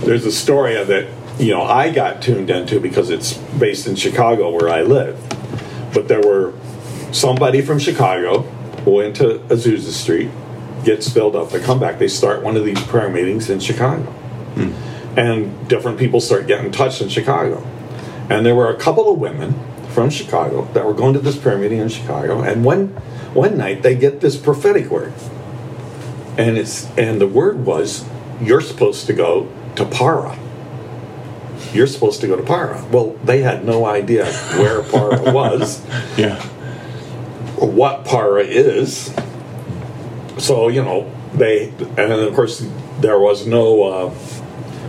[0.00, 4.50] there's a story that you know I got tuned into because it's based in Chicago
[4.50, 5.18] where I live.
[5.92, 6.54] But there were
[7.12, 8.46] somebody from Chicago
[8.86, 10.30] went to Azusa Street,
[10.84, 14.12] gets filled up, they come back, they start one of these prayer meetings in Chicago,
[15.16, 17.62] and different people start getting touched in Chicago.
[18.28, 19.54] And there were a couple of women
[19.90, 22.88] from Chicago that were going to this prayer meeting in Chicago, and one
[23.34, 25.12] one night they get this prophetic word
[26.38, 28.04] and it's and the word was
[28.40, 30.38] you're supposed to go to Para.
[31.72, 32.84] You're supposed to go to Para.
[32.90, 34.24] Well, they had no idea
[34.56, 35.84] where Para was
[36.16, 36.36] Yeah.
[37.58, 39.14] or what Para is.
[40.38, 41.68] So you know they
[41.98, 42.66] and of course
[43.00, 44.14] there was no uh,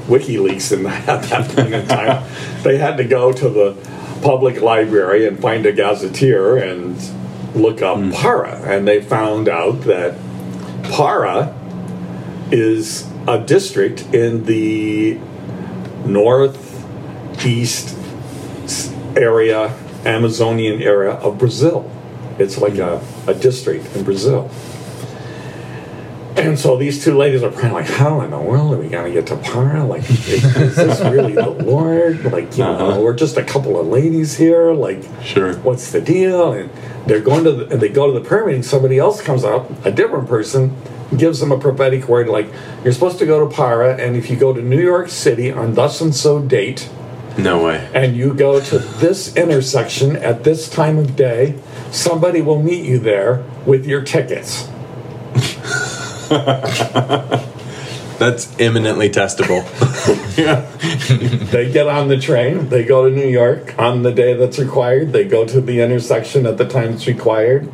[0.08, 2.24] WikiLeaks in that, at that point in time.
[2.64, 3.76] they had to go to the
[4.22, 6.96] public library and find a gazetteer and
[7.56, 8.12] look up hmm.
[8.12, 10.18] Para, and they found out that
[10.84, 11.58] Para
[12.52, 15.18] is a district in the
[16.06, 17.98] northeast
[19.16, 21.90] area, Amazonian area of Brazil.
[22.40, 22.82] It's like hmm.
[22.82, 24.50] a, a district in Brazil.
[26.38, 29.06] And so these two ladies are praying, like, how in the world are we going
[29.06, 29.84] to get to Para?
[29.84, 32.24] Like, is, is this really the Lord?
[32.32, 32.96] Like, you Uh-huh.
[32.96, 34.72] know, we're just a couple of ladies here.
[34.72, 35.54] Like, Sure.
[35.58, 36.54] what's the deal?
[36.54, 36.70] And
[37.06, 38.64] they're going to, the, and they go to the prayer meeting.
[38.64, 40.76] Somebody else comes up, a different person,
[41.18, 42.48] gives them a prophetic word, like,
[42.84, 45.74] you're supposed to go to Para, and if you go to New York City on
[45.74, 46.90] thus and so date,
[47.38, 47.90] No way.
[47.94, 51.60] and you go to this intersection at this time of day,
[51.92, 54.70] somebody will meet you there with your tickets.
[58.20, 59.68] That's eminently testable.
[61.52, 65.12] They get on the train, they go to New York on the day that's required,
[65.12, 67.70] they go to the intersection at the time it's required.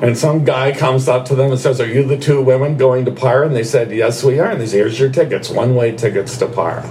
[0.00, 3.04] And some guy comes up to them and says, Are you the two women going
[3.04, 3.46] to Para?
[3.46, 4.50] And they said, Yes, we are.
[4.50, 6.82] And they say, Here's your tickets, one way tickets to Para.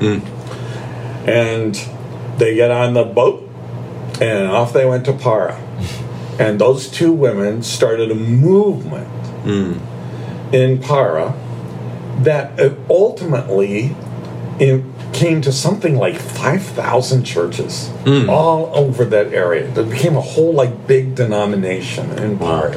[0.00, 1.28] Hmm.
[1.28, 1.74] And
[2.38, 3.48] they get on the boat
[4.20, 5.60] and off they went to Para.
[6.36, 9.06] And those two women started a movement
[9.44, 9.93] hmm.
[10.54, 11.34] In Para
[12.20, 13.94] that uh, ultimately
[14.60, 17.90] it came to something like 5,000 churches
[18.28, 19.68] all over that area.
[19.68, 22.76] It became a whole like big denomination in Para.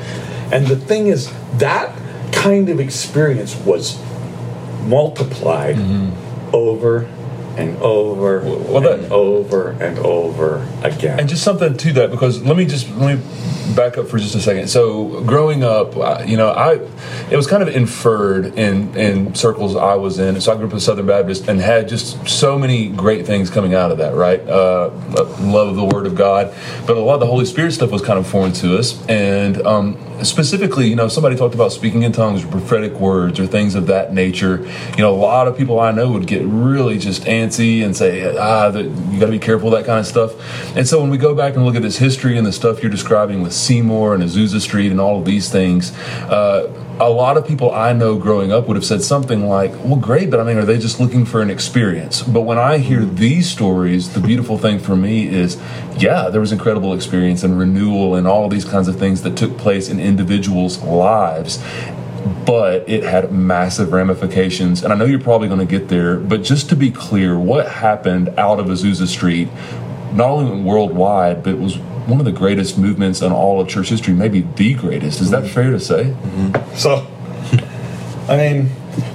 [0.52, 1.96] And the thing is, that
[2.32, 4.02] kind of experience was
[4.84, 5.78] multiplied
[6.54, 7.08] over
[7.58, 11.20] and over Well, that- and over and over again.
[11.20, 13.22] And just something to that because let me just let me
[13.76, 14.67] back up for just a second.
[14.70, 15.96] So growing up,
[16.28, 16.80] you know, I
[17.30, 20.39] it was kind of inferred in in circles I was in.
[20.39, 23.74] So I grew up in Southern Baptist and had just so many great things coming
[23.74, 24.13] out of that.
[24.15, 24.91] Right, uh,
[25.41, 26.54] love of the Word of God,
[26.86, 29.04] but a lot of the Holy Spirit stuff was kind of foreign to us.
[29.10, 33.48] And um, specifically, you know, somebody talked about speaking in tongues or prophetic words or
[33.48, 34.60] things of that nature.
[34.92, 38.36] You know, a lot of people I know would get really just antsy and say,
[38.38, 40.34] ah, that you got to be careful, that kind of stuff.
[40.76, 42.92] And so when we go back and look at this history and the stuff you're
[42.92, 45.98] describing with Seymour and Azusa Street and all of these things,
[46.30, 49.98] uh, a lot of people I know growing up would have said something like, well,
[49.98, 52.24] great, but I mean, are they just looking for an experience?
[52.24, 55.62] But when I hear these stories, the beautiful thing for me is,
[55.98, 59.58] yeah, there was incredible experience and renewal and all these kinds of things that took
[59.58, 61.64] place in individuals' lives
[62.46, 64.84] but it had massive ramifications.
[64.84, 67.68] And I know you're probably going to get there, but just to be clear, what
[67.68, 69.50] happened out of Azusa Street,
[70.14, 74.13] not only worldwide, but was one of the greatest movements in all of church history,
[74.13, 75.20] maybe the greatest.
[75.22, 75.54] Is that mm-hmm.
[75.54, 76.06] fair to say?
[76.06, 76.76] Mm-hmm.
[76.76, 77.06] So,
[78.32, 78.70] I mean,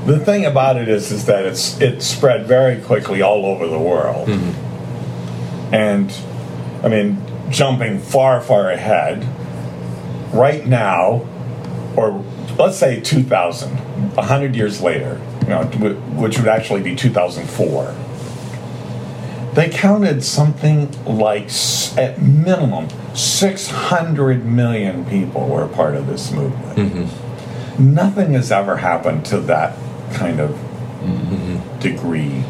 [0.07, 3.79] the thing about it is, is that it's it spread very quickly all over the
[3.79, 5.75] world, mm-hmm.
[5.75, 6.13] and
[6.85, 9.27] I mean, jumping far, far ahead.
[10.33, 11.27] Right now,
[11.95, 12.25] or
[12.59, 13.69] let's say 2000,
[14.15, 17.95] 100 years later, you know, which would actually be 2004.
[19.55, 21.51] They counted something like,
[21.99, 26.79] at minimum, 600 million people were part of this movement.
[26.79, 27.95] Mm-hmm.
[27.95, 29.77] Nothing has ever happened to that
[30.15, 31.79] kind of mm-hmm.
[31.81, 32.45] degree.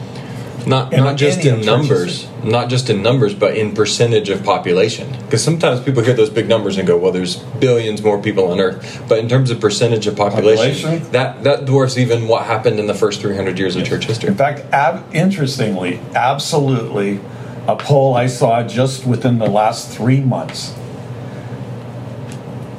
[0.67, 5.11] Not And not just in numbers, not just in numbers, but in percentage of population.
[5.25, 8.61] Because sometimes people hear those big numbers and go, "Well, there's billions more people on
[8.61, 11.13] Earth." But in terms of percentage of population, Population?
[11.13, 14.29] that that dwarfs even what happened in the first 300 years of church history.
[14.29, 17.21] In fact, ab- interestingly, absolutely,
[17.67, 20.75] a poll I saw just within the last three months,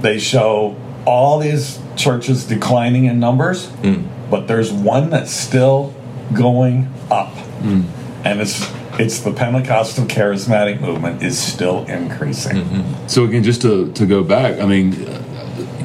[0.01, 4.03] they show all these churches declining in numbers, hmm.
[4.29, 5.93] but there's one that's still
[6.33, 7.81] going up, hmm.
[8.25, 12.57] and it's it's the Pentecostal charismatic movement is still increasing.
[12.57, 13.07] Mm-hmm.
[13.07, 14.91] So again, just to, to go back, I mean,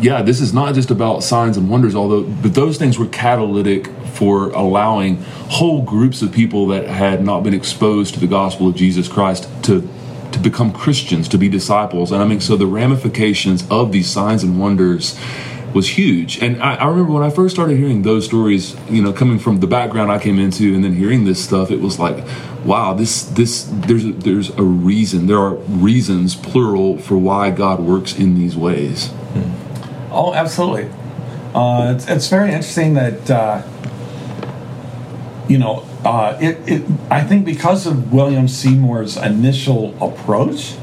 [0.00, 3.87] yeah, this is not just about signs and wonders, although, but those things were catalytic
[4.12, 8.74] for allowing whole groups of people that had not been exposed to the gospel of
[8.74, 9.88] Jesus Christ to
[10.32, 12.12] to become Christians, to be disciples.
[12.12, 15.18] And I mean, so the ramifications of these signs and wonders
[15.74, 16.42] was huge.
[16.42, 19.61] And I, I remember when I first started hearing those stories, you know, coming from
[19.61, 22.24] the background I came into, and then hearing this stuff, it was like,
[22.64, 25.26] wow, this this there's a, there's a reason.
[25.26, 29.11] There are reasons, plural, for why God works in these ways.
[30.11, 30.90] Oh, absolutely.
[31.54, 33.62] Uh, it's, it's very interesting that uh,
[35.48, 36.83] you know uh, it, it.
[37.11, 40.76] I think because of William Seymour's initial approach,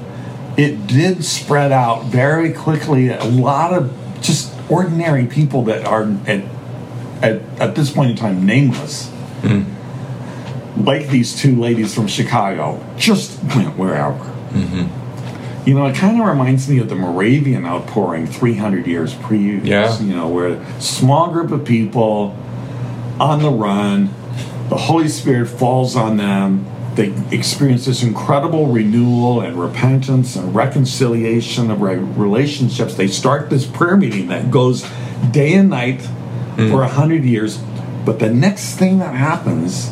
[0.58, 3.10] it did spread out very quickly.
[3.10, 6.44] A lot of just ordinary people that are at
[7.22, 9.10] at, at this point in time nameless
[9.42, 9.64] hmm.
[10.84, 14.18] like these two ladies from Chicago, just went wherever.
[14.52, 15.68] Mm-hmm.
[15.68, 19.66] You know, it kind of reminds me of the Moravian outpouring 300 years previous.
[19.66, 20.00] Yeah.
[20.00, 22.38] You know, where a small group of people
[23.20, 24.14] on the run,
[24.70, 26.68] the Holy Spirit falls on them.
[26.96, 32.96] They experience this incredible renewal and repentance and reconciliation of relationships.
[32.96, 34.90] They start this prayer meeting that goes
[35.32, 36.72] day and night mm.
[36.72, 37.58] for a hundred years.
[38.06, 39.90] But the next thing that happens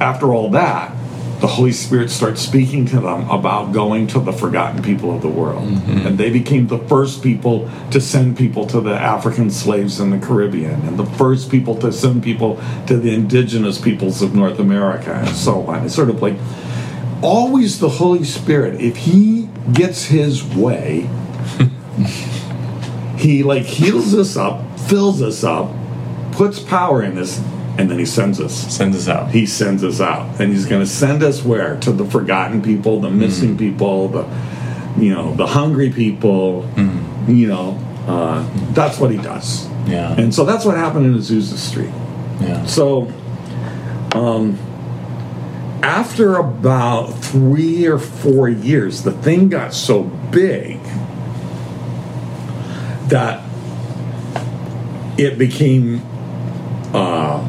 [0.00, 0.95] after all that,
[1.40, 5.28] the Holy Spirit starts speaking to them about going to the forgotten people of the
[5.28, 5.68] world.
[5.68, 6.06] Mm-hmm.
[6.06, 10.18] And they became the first people to send people to the African slaves in the
[10.18, 15.12] Caribbean, and the first people to send people to the indigenous peoples of North America,
[15.12, 15.84] and so on.
[15.84, 16.36] It's sort of like
[17.22, 21.08] always the Holy Spirit, if He gets His way,
[23.18, 25.72] He like heals us up, fills us up,
[26.32, 27.42] puts power in us,
[27.78, 28.54] and then He sends us.
[28.74, 29.30] Send us out.
[29.30, 30.40] he sends us out.
[30.40, 31.76] And he's going to send us where?
[31.80, 34.26] To the forgotten people the missing people the
[34.98, 36.66] you know the hungry people
[37.28, 39.68] you know uh, that's what he does.
[39.86, 40.14] Yeah.
[40.18, 41.90] and so that's what happened in azusa street.
[42.40, 42.64] Yeah.
[42.66, 43.12] so
[44.14, 44.58] um,
[45.82, 50.80] after about three or four years the thing got so big
[53.08, 53.42] that
[55.18, 56.02] it became
[56.94, 57.46] uh,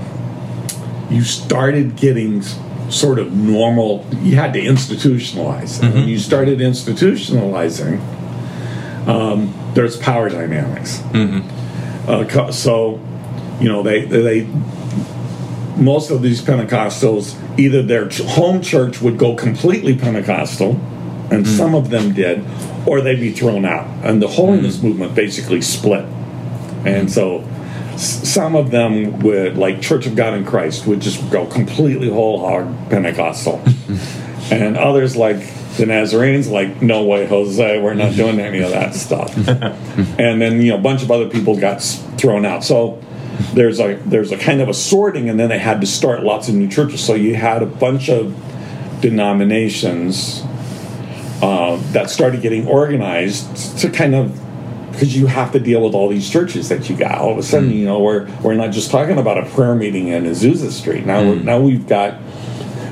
[1.10, 2.42] you started getting
[2.90, 6.10] sort of normal you had to institutionalize and when mm-hmm.
[6.10, 8.00] you started institutionalizing
[9.08, 10.98] um, there's power dynamics.
[11.12, 12.10] Mm-hmm.
[12.10, 13.00] Uh, so
[13.60, 14.44] you know they they
[15.78, 20.72] most of these pentecostals either their ch- home church would go completely pentecostal
[21.30, 21.58] and mm.
[21.58, 22.44] some of them did
[22.88, 23.88] or they'd be thrown out.
[24.04, 24.84] And the holiness mm.
[24.84, 26.06] movement basically split.
[26.86, 27.10] And mm.
[27.10, 27.57] so s-
[27.98, 32.40] some of them would, like Church of God in Christ, would just go completely whole
[32.40, 33.62] hog Pentecostal.
[34.52, 35.38] and others, like
[35.78, 39.36] the Nazarenes, like, no way, Jose, we're not doing any of that stuff.
[39.48, 41.82] and then, you know, a bunch of other people got
[42.18, 42.64] thrown out.
[42.64, 43.02] So
[43.54, 46.50] there's a there's a kind of a sorting, and then they had to start lots
[46.50, 47.04] of new churches.
[47.04, 48.36] So you had a bunch of
[49.02, 50.44] denominations
[51.42, 54.40] uh, that started getting organized to kind of
[54.98, 57.20] because you have to deal with all these churches that you got.
[57.20, 57.76] All of a sudden, mm.
[57.76, 61.06] you know, we're we're not just talking about a prayer meeting in Azusa Street.
[61.06, 61.44] Now, we're, mm.
[61.44, 62.20] now we've got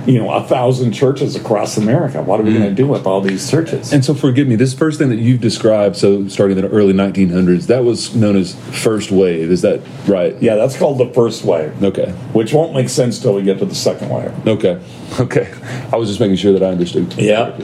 [0.05, 2.21] you know a thousand churches across America.
[2.21, 2.75] What are we going to mm.
[2.75, 3.91] do with all these churches?
[3.91, 4.55] And so, forgive me.
[4.55, 8.35] This first thing that you've described, so starting in the early 1900s, that was known
[8.35, 9.49] as first wave.
[9.49, 10.39] Is that right?
[10.39, 12.11] yeah, that's called the first wave, Okay.
[12.33, 14.47] which won't make sense till we get to the second wave.
[14.47, 14.79] Okay.
[15.17, 15.49] Okay.
[15.93, 17.13] I was just making sure that I understood.
[17.13, 17.57] Yeah.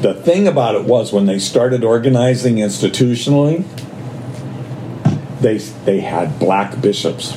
[0.00, 3.64] The thing about it was when they started organizing institutionally,
[5.40, 7.32] they they had black bishops,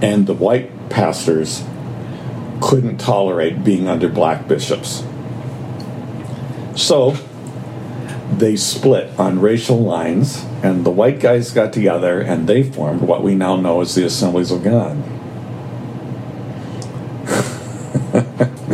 [0.00, 1.64] and the white pastors
[2.60, 5.02] couldn't tolerate being under black bishops.
[6.76, 7.16] So
[8.32, 13.22] they split on racial lines, and the white guys got together and they formed what
[13.22, 14.96] we now know as the Assemblies of God.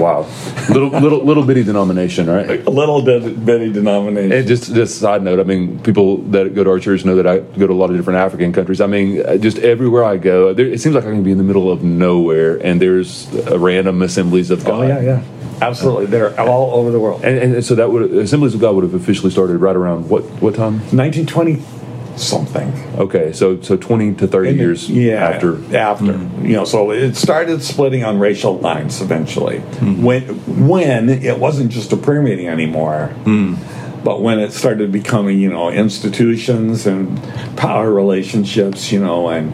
[0.01, 0.27] Wow.
[0.71, 2.67] little little little bitty denomination, right?
[2.67, 4.33] A little bit bitty denomination.
[4.33, 7.17] And just just a side note, I mean, people that go to our church know
[7.17, 8.81] that I go to a lot of different African countries.
[8.81, 11.39] I mean, uh, just everywhere I go, there, it seems like I can be in
[11.39, 14.85] the middle of nowhere, and there's uh, random assemblies of God.
[14.85, 15.23] Oh yeah, yeah,
[15.61, 16.07] absolutely.
[16.07, 17.23] They're all over the world.
[17.23, 20.25] And, and so that would Assemblies of God would have officially started right around what
[20.41, 20.81] what time?
[20.97, 21.80] 1920
[22.21, 22.73] something.
[22.97, 25.57] Okay, so so twenty to thirty years yeah, after.
[25.77, 26.47] after mm-hmm.
[26.47, 29.59] you know, so it started splitting on racial lines eventually.
[29.59, 30.03] Mm-hmm.
[30.03, 30.23] When
[30.69, 33.11] when it wasn't just a prayer meeting anymore.
[33.25, 33.79] Mm-hmm.
[34.03, 37.23] But when it started becoming, you know, institutions and
[37.59, 39.53] power relationships, you know, and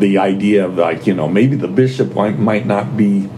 [0.00, 3.28] the idea of like, you know, maybe the bishop might, might not be,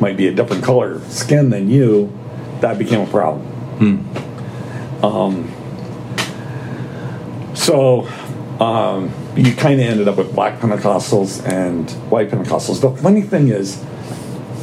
[0.00, 2.12] might be a different color skin than you,
[2.60, 3.46] that became a problem.
[3.78, 5.04] Hmm.
[5.04, 5.52] Um,
[7.64, 8.06] so
[8.60, 12.80] um, you kind of ended up with black Pentecostals and white Pentecostals.
[12.80, 13.82] The funny thing is,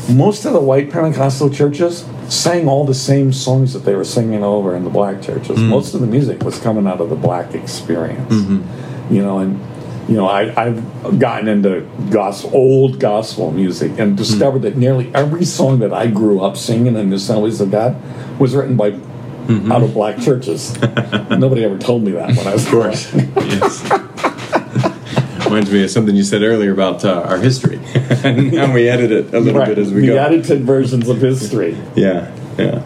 [0.09, 4.43] most of the white Pentecostal churches sang all the same songs that they were singing
[4.43, 5.57] over in the black churches.
[5.57, 5.69] Mm-hmm.
[5.69, 9.13] Most of the music was coming out of the black experience, mm-hmm.
[9.13, 9.59] you know, and
[10.07, 14.73] you know, I, I've gotten into gospel, old gospel music and discovered mm-hmm.
[14.73, 17.95] that nearly every song that I grew up singing in the Assemblies of God
[18.39, 18.91] was written by
[19.71, 20.79] out of black churches.
[21.29, 23.13] Nobody ever told me that when I was Of course.
[23.13, 23.83] yes.
[25.45, 27.79] Reminds me of something you said earlier about uh, our history.
[28.23, 29.67] and we edit it a little Right.
[29.67, 30.17] bit as we the go.
[30.17, 31.75] edited versions of history.
[31.95, 32.83] Yeah, yeah.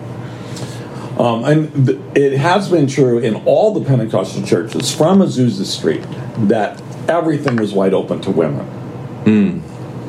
[1.20, 6.04] Um, and th- it has been true in all the Pentecostal churches from Azusa Street
[6.50, 8.66] that everything was wide open to women.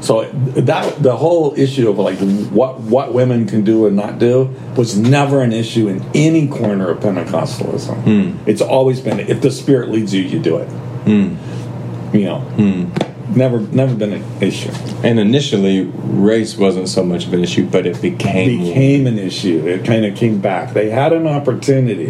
[0.06, 2.16] So that the whole issue of like
[2.50, 6.90] what what women can do and not do was never an issue in any corner
[6.90, 8.04] of Pentecostalism.
[8.04, 8.48] Hmm.
[8.48, 10.68] It's always been if the Spirit leads you, you do it.
[10.68, 12.16] Hmm.
[12.16, 13.36] You know, hmm.
[13.36, 14.70] never never been an issue.
[15.02, 18.60] And initially, race wasn't so much of an issue, but it became.
[18.60, 19.66] became an issue.
[19.66, 20.72] It kind of came back.
[20.72, 22.06] They had an opportunity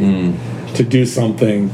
[0.74, 1.70] to do something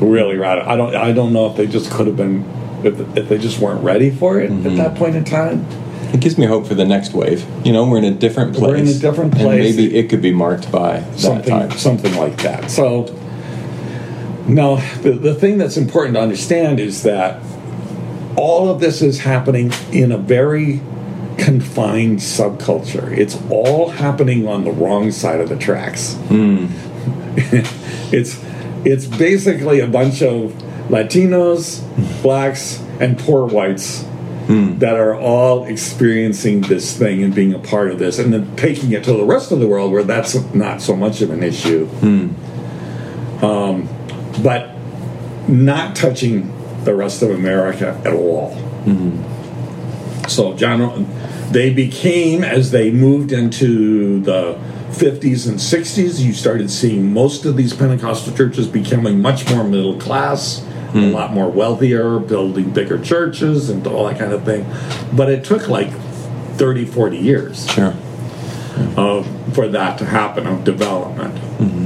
[0.00, 0.72] really radical.
[0.72, 0.94] I don't.
[0.94, 2.59] I don't know if they just could have been.
[2.84, 4.96] If, if they just weren't ready for it at that mm-hmm.
[4.96, 5.66] point in time.
[6.12, 7.46] It gives me hope for the next wave.
[7.64, 8.70] You know, we're in a different place.
[8.70, 9.76] We're in a different And place.
[9.76, 12.70] maybe it could be marked by that something something like that.
[12.70, 13.04] So
[14.48, 17.40] now the, the thing that's important to understand is that
[18.36, 20.80] all of this is happening in a very
[21.38, 23.16] confined subculture.
[23.16, 26.14] It's all happening on the wrong side of the tracks.
[26.14, 26.66] Hmm.
[28.12, 28.42] it's
[28.84, 30.54] it's basically a bunch of
[30.90, 31.82] Latinos,
[32.22, 34.02] blacks, and poor whites
[34.46, 34.78] hmm.
[34.78, 38.90] that are all experiencing this thing and being a part of this, and then taking
[38.92, 41.86] it to the rest of the world where that's not so much of an issue.
[41.86, 43.44] Hmm.
[43.44, 43.88] Um,
[44.42, 44.74] but
[45.48, 46.52] not touching
[46.84, 48.54] the rest of America at all.
[48.84, 50.28] Hmm.
[50.28, 51.06] So John,
[51.50, 54.58] they became as they moved into the
[54.90, 56.20] 50s and 60s.
[56.20, 60.64] You started seeing most of these Pentecostal churches becoming much more middle class,
[60.94, 64.66] a lot more wealthier, building bigger churches and all that kind of thing.
[65.12, 65.90] But it took like
[66.56, 67.94] 30, 40 years Sure.
[68.96, 71.38] of for that to happen of development.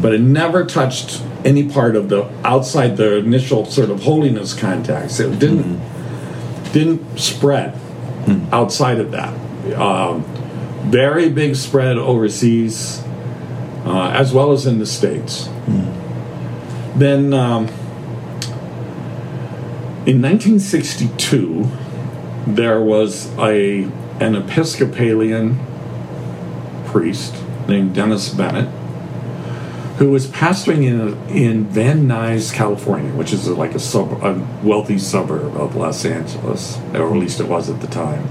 [0.03, 5.21] But it never touched any part of the outside the initial sort of holiness context.
[5.21, 5.81] It didn't
[6.73, 7.79] didn't spread
[8.53, 9.33] outside of that.
[9.79, 10.25] Um,
[10.91, 13.03] very big spread overseas,
[13.87, 15.49] uh, as well as in the states.
[16.97, 17.69] Then um,
[20.07, 21.67] in 1962,
[22.47, 23.85] there was a
[24.21, 25.59] an Episcopalian
[26.85, 27.35] priest
[27.67, 28.69] named Dennis Bennett,
[29.97, 34.99] who was pastoring in in Van Nuys, California, which is like a sub a wealthy
[34.99, 38.29] suburb of Los Angeles, or at least it was at the time.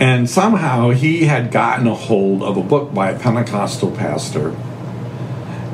[0.00, 4.54] And somehow he had gotten a hold of a book by a Pentecostal pastor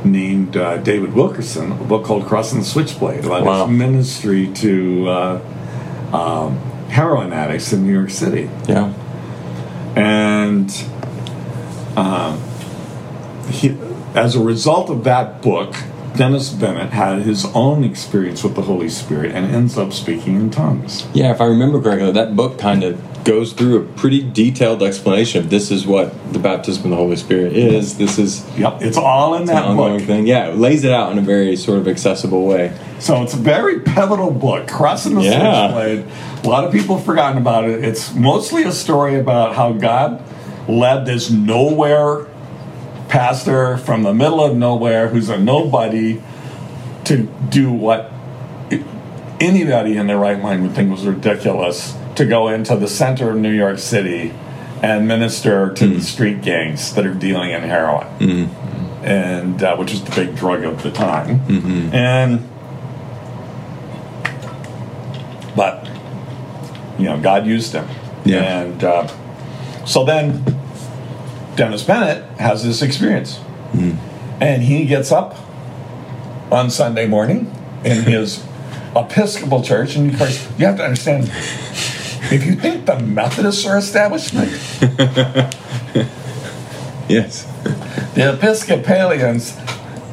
[0.05, 3.67] named uh, David Wilkerson, a book called Crossing the Switchblade, about Wow.
[3.67, 5.41] his ministry to uh,
[6.17, 6.57] um,
[6.89, 8.93] heroin addicts in New York City Yeah.
[9.97, 10.71] and
[11.97, 12.41] um,
[13.51, 13.77] he,
[14.15, 15.75] as a result of that book,
[16.17, 20.51] Dennis Bennett had his own experience with the Holy Spirit and ends up speaking in
[20.51, 21.07] tongues.
[21.15, 25.45] Yeah, if I remember correctly, that book kind of goes through a pretty detailed explanation
[25.45, 27.97] of this is what the baptism of the Holy Spirit is.
[27.99, 30.07] This is Yep, it's all in an that ongoing book.
[30.07, 30.27] thing.
[30.27, 32.77] Yeah, it lays it out in a very sort of accessible way.
[32.99, 35.71] So it's a very pivotal book, Crossing the Yeah.
[35.71, 36.05] Switchblade.
[36.45, 37.85] A lot of people have forgotten about it.
[37.85, 40.23] It's mostly a story about how God
[40.69, 42.27] led this nowhere
[43.11, 46.23] pastor from the middle of nowhere who's a nobody
[47.05, 48.13] to do what
[49.41, 53.37] anybody in their right mind would think was ridiculous to go into the center of
[53.37, 54.33] New York City
[54.83, 58.07] and minister to the street gangs that are dealing in heroin,
[59.03, 61.41] and uh, which is the big drug of the time.
[61.93, 62.49] And
[65.57, 65.89] but
[66.99, 67.89] you know, God used him,
[68.25, 68.61] Yeah.
[68.63, 69.07] and uh,
[69.85, 70.45] so then
[71.57, 73.37] Dennis Bennett has this experience,
[73.73, 73.93] hmm.
[74.41, 75.37] and he gets up
[76.51, 77.53] on Sunday morning
[77.85, 78.45] in his
[78.97, 81.31] Episcopal church, and of course, you have to understand
[82.33, 84.51] if you think the Methodists are establishment,
[87.09, 87.45] Yes.
[88.15, 89.57] the Episcopalians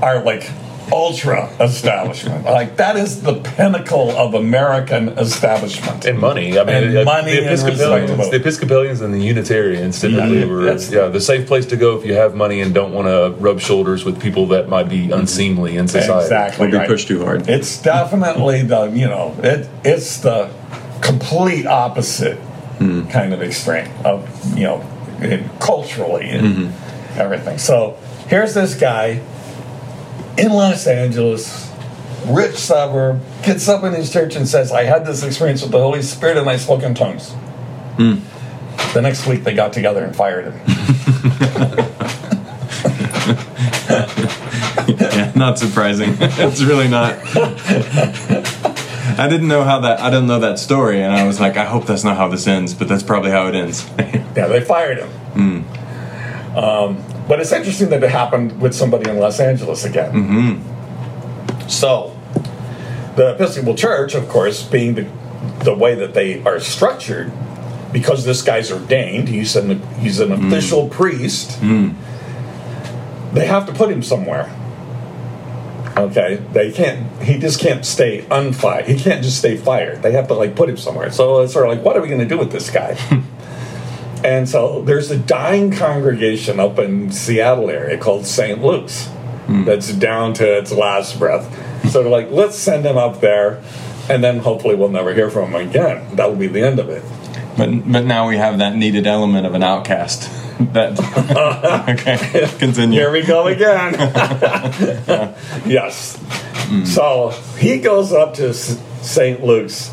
[0.02, 0.50] are like
[0.98, 2.44] ultra establishment.
[2.58, 6.06] Like that is the pinnacle of American establishment.
[6.06, 6.58] and money.
[6.60, 8.30] I mean, And uh, money the Episcopalians, respectable.
[8.32, 11.98] the Episcopalians and the Unitarians typically Yeah, were that's- yeah the safe place to go
[11.98, 15.12] if you have money and don't want to rub shoulders with people that might be
[15.12, 16.24] unseemly in society.
[16.26, 16.68] Exactly.
[16.68, 16.88] Or be right.
[16.88, 17.48] pushed too hard.
[17.50, 20.50] It's definitely the you know it it's the
[21.02, 22.40] complete opposite
[22.80, 24.18] kind of extreme of
[24.58, 24.78] you know
[25.60, 26.74] culturally and
[27.18, 27.58] everything.
[27.58, 29.22] So here's this guy
[30.38, 31.72] in Los Angeles,
[32.28, 35.80] rich suburb, gets up in his church and says, "I had this experience with the
[35.80, 37.34] Holy Spirit and I spoke in tongues."
[38.94, 40.54] The next week they got together and fired him.
[44.88, 46.16] yeah, not surprising.
[46.20, 47.16] it's really not.
[49.20, 50.00] I didn't know how that.
[50.00, 52.46] I didn't know that story, and I was like, I hope that's not how this
[52.46, 53.90] ends, but that's probably how it ends.
[54.38, 55.10] Yeah, they fired him.
[56.56, 60.14] Um, but it's interesting that it happened with somebody in Los Angeles again.
[60.14, 61.68] Mm-hmm.
[61.70, 62.18] So,
[63.16, 65.08] the Episcopal Church, of course, being the,
[65.64, 67.32] the way that they are structured,
[67.92, 70.48] because this guy's ordained, he's an he's an mm.
[70.48, 71.60] official priest.
[71.62, 71.96] Mm.
[73.34, 74.54] They have to put him somewhere.
[75.98, 77.22] Okay, they can't.
[77.24, 78.88] He just can't stay unfired.
[78.88, 80.04] He can't just stay fired.
[80.04, 81.12] They have to like put him somewhere.
[81.12, 82.98] So it's sort of like, what are we going to do with this guy?
[84.24, 88.62] and so there's a dying congregation up in Seattle area called St.
[88.64, 89.08] Luke's
[89.46, 89.64] hmm.
[89.64, 91.52] that's down to its last breath.
[91.90, 93.64] So they're like, let's send him up there,
[94.10, 96.16] and then hopefully we'll never hear from him again.
[96.16, 97.04] That will be the end of it.
[97.58, 100.30] But but now we have that needed element of an outcast.
[100.74, 101.00] that
[101.90, 102.48] okay.
[102.58, 103.00] Continue.
[103.00, 103.94] Here we go again.
[105.66, 106.18] yes.
[106.20, 106.86] Hmm.
[106.86, 109.44] So he goes up to St.
[109.44, 109.92] Luke's,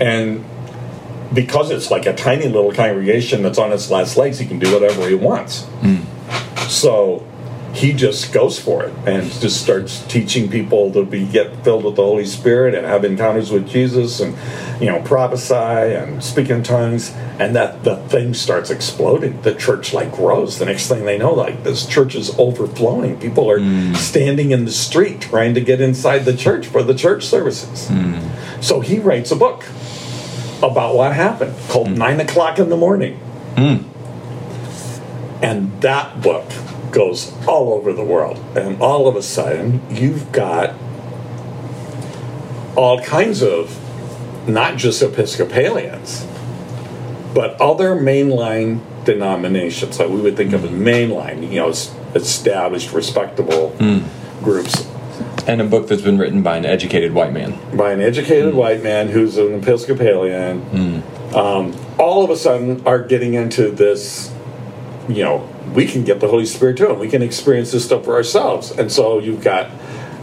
[0.00, 0.44] and
[1.32, 4.72] because it's like a tiny little congregation that's on its last legs, he can do
[4.72, 5.64] whatever he wants.
[5.64, 6.02] Hmm.
[6.68, 7.26] So
[7.76, 11.96] he just goes for it and just starts teaching people to be get filled with
[11.96, 14.34] the Holy Spirit and have encounters with Jesus and
[14.80, 19.42] you know prophesy and speak in tongues and that the thing starts exploding.
[19.42, 20.58] The church like grows.
[20.58, 23.20] The next thing they know, like this church is overflowing.
[23.20, 23.92] People are hmm.
[23.94, 27.88] standing in the street trying to get inside the church for the church services.
[27.88, 28.20] Hmm.
[28.62, 29.64] So he writes a book
[30.62, 31.54] about what happened.
[31.68, 31.94] Called hmm.
[31.94, 33.16] Nine O'clock in the Morning.
[33.56, 33.76] Hmm.
[35.42, 36.50] And that book
[36.90, 38.38] goes all over the world.
[38.56, 40.74] And all of a sudden, you've got
[42.74, 43.78] all kinds of
[44.48, 46.26] not just Episcopalians,
[47.34, 49.98] but other mainline denominations.
[49.98, 54.00] That we would think of as mainline, you know, established, respectable hmm.
[54.42, 54.86] groups
[55.46, 57.54] And a book that's been written by an educated white man.
[57.76, 61.02] by an educated white man who's an Episcopalian,
[61.34, 64.34] um, all of a sudden are getting into this,
[65.08, 68.04] you know, we can get the Holy Spirit too, and we can experience this stuff
[68.04, 68.72] for ourselves.
[68.72, 69.70] And so you've got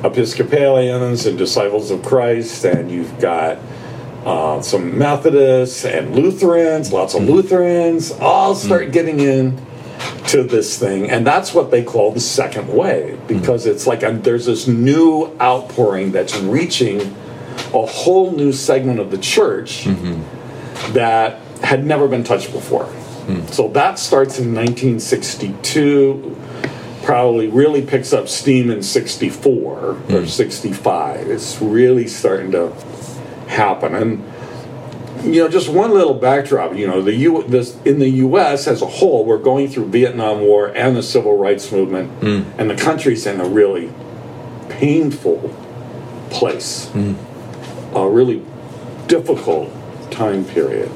[0.03, 3.59] Episcopalians and disciples of Christ, and you've got
[4.25, 9.57] uh, some Methodists and Lutherans, lots of Lutherans, all start getting in
[10.27, 13.27] to this thing, and that's what they call the second wave hmm.
[13.27, 17.15] because it's like a, there's this new outpouring that's reaching
[17.73, 20.93] a whole new segment of the church mm-hmm.
[20.93, 22.85] that had never been touched before.
[22.85, 23.45] Hmm.
[23.47, 26.37] So that starts in 1962.
[27.03, 30.25] Probably really picks up steam in 64 or hmm.
[30.25, 31.29] 65.
[31.29, 32.73] It's really starting to
[33.47, 33.95] happen.
[33.95, 34.32] And
[35.23, 36.75] you know, just one little backdrop.
[36.75, 37.43] You know, the U.
[37.43, 38.67] This in the U.S.
[38.67, 42.45] as a whole, we're going through Vietnam War and the Civil Rights Movement, mm.
[42.57, 43.91] and the country's in a really
[44.69, 45.55] painful
[46.29, 47.15] place, mm.
[47.95, 48.43] a really
[49.07, 49.69] difficult
[50.11, 50.91] time period.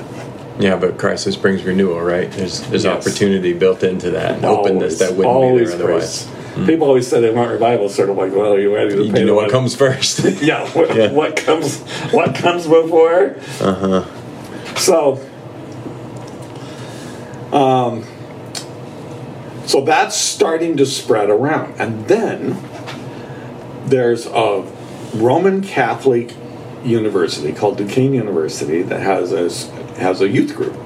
[0.59, 2.31] Yeah, but crisis brings renewal, right?
[2.31, 2.97] There's there's Yes.
[3.07, 6.27] opportunity built into that and openness Always- that wouldn't always be there otherwise.
[6.27, 6.65] grace.
[6.65, 7.87] People always say they want revival.
[7.87, 9.51] Sort of like, well, are you ready to You know what money?
[9.51, 10.19] comes first.
[10.41, 11.11] yeah, what, Yeah.
[11.11, 14.05] what comes what comes before uh-huh
[14.87, 15.19] so
[17.51, 18.05] um
[19.65, 21.75] so that's starting to spread around.
[21.77, 22.57] And then
[23.85, 24.61] there's a
[25.13, 26.33] roman catholic
[26.85, 29.49] university called duquesne university that has a
[29.99, 30.77] has a youth group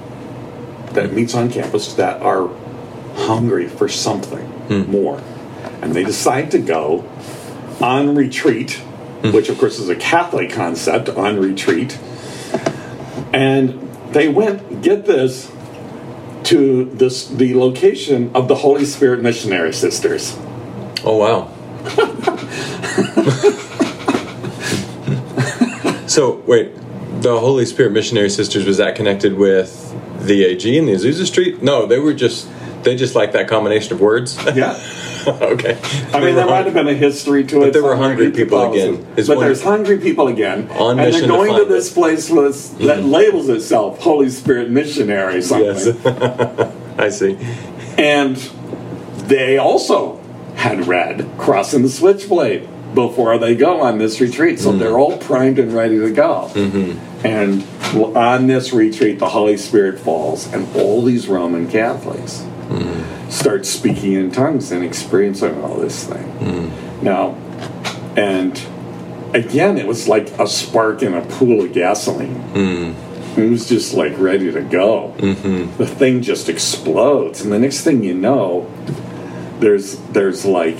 [0.94, 2.50] that meets on campus that are
[3.16, 5.22] hungry for something more.
[5.84, 7.08] And they decide to go
[7.80, 8.74] on retreat,
[9.24, 12.00] which of course is a Catholic concept, on retreat.
[13.34, 15.52] And they went, get this,
[16.44, 20.38] to this the location of the Holy Spirit Missionary Sisters.
[21.04, 21.48] oh wow.
[26.08, 26.74] so wait,
[27.22, 29.94] the Holy Spirit Missionary Sisters was that connected with
[30.26, 31.62] the AG and the Azusa Street?
[31.62, 32.50] No, they were just
[32.84, 34.38] they just like that combination of words.
[34.56, 34.80] Yeah.
[35.28, 35.80] okay.
[36.14, 37.74] I mean, there might have been a history to it.
[37.74, 40.70] there were hungry people again, But there's hungry people again.
[40.72, 43.10] On and they're going to, find this place with, that mm-hmm.
[43.10, 45.96] labels itself Holy Spirit Missionary something.
[46.04, 46.76] Yes.
[46.98, 47.38] I see.
[47.98, 48.36] And
[49.28, 50.22] they also
[50.56, 54.60] had read Crossing the Switchblade before they go on this retreat.
[54.60, 55.00] So they're mm.
[55.00, 56.52] all primed and ready to go.
[56.54, 57.26] Mm-hmm.
[57.26, 57.64] And
[58.16, 62.46] on this retreat, the Holy Spirit falls, and all these Roman Catholics
[63.30, 66.72] start speaking in tongues and experiencing all this thing.
[67.02, 67.36] Now,
[68.16, 68.62] and
[69.34, 72.96] again, it was like a spark in a pool of gasoline.
[73.38, 75.14] It was just like ready to go.
[75.78, 78.70] The thing just explodes, and the next thing you know,
[79.60, 80.80] there's there's like,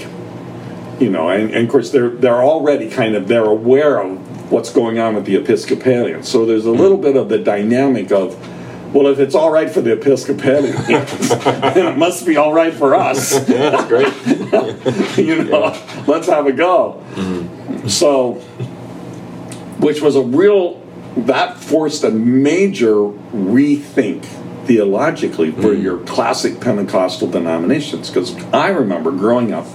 [1.00, 4.70] you know, and, and of course they're they're already kind of they're aware of what's
[4.70, 6.28] going on with the Episcopalians.
[6.28, 8.36] So there's a little bit of the dynamic of,
[8.94, 10.88] well, if it's all right for the Episcopalians,
[11.44, 13.40] then it must be all right for us.
[13.46, 15.18] That's great.
[15.18, 15.78] you know,
[16.08, 17.04] let's have a go.
[17.16, 17.88] Mm-hmm.
[17.88, 18.42] So
[19.82, 20.80] which was a real
[21.18, 24.24] that forced a major rethink
[24.66, 25.82] theologically for mm.
[25.82, 28.10] your classic Pentecostal denominations.
[28.10, 29.66] Because I remember growing up,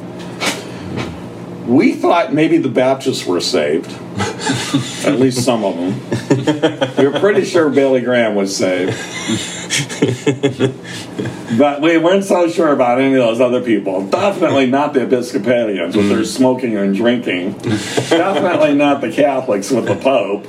[1.67, 3.91] we thought maybe the Baptists were saved,
[5.05, 6.97] at least some of them.
[6.97, 8.97] we were pretty sure Billy Graham was saved.
[11.59, 14.07] but we weren't so sure about any of those other people.
[14.09, 17.53] Definitely not the Episcopalians with their smoking and drinking.
[17.59, 20.47] Definitely not the Catholics with the Pope.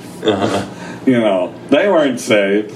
[1.07, 2.71] You know, they weren't saved.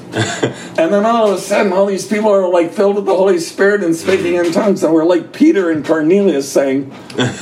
[0.80, 3.40] And then all of a sudden, all these people are like filled with the Holy
[3.40, 4.84] Spirit and speaking in tongues.
[4.84, 6.94] And we're like Peter and Cornelius saying,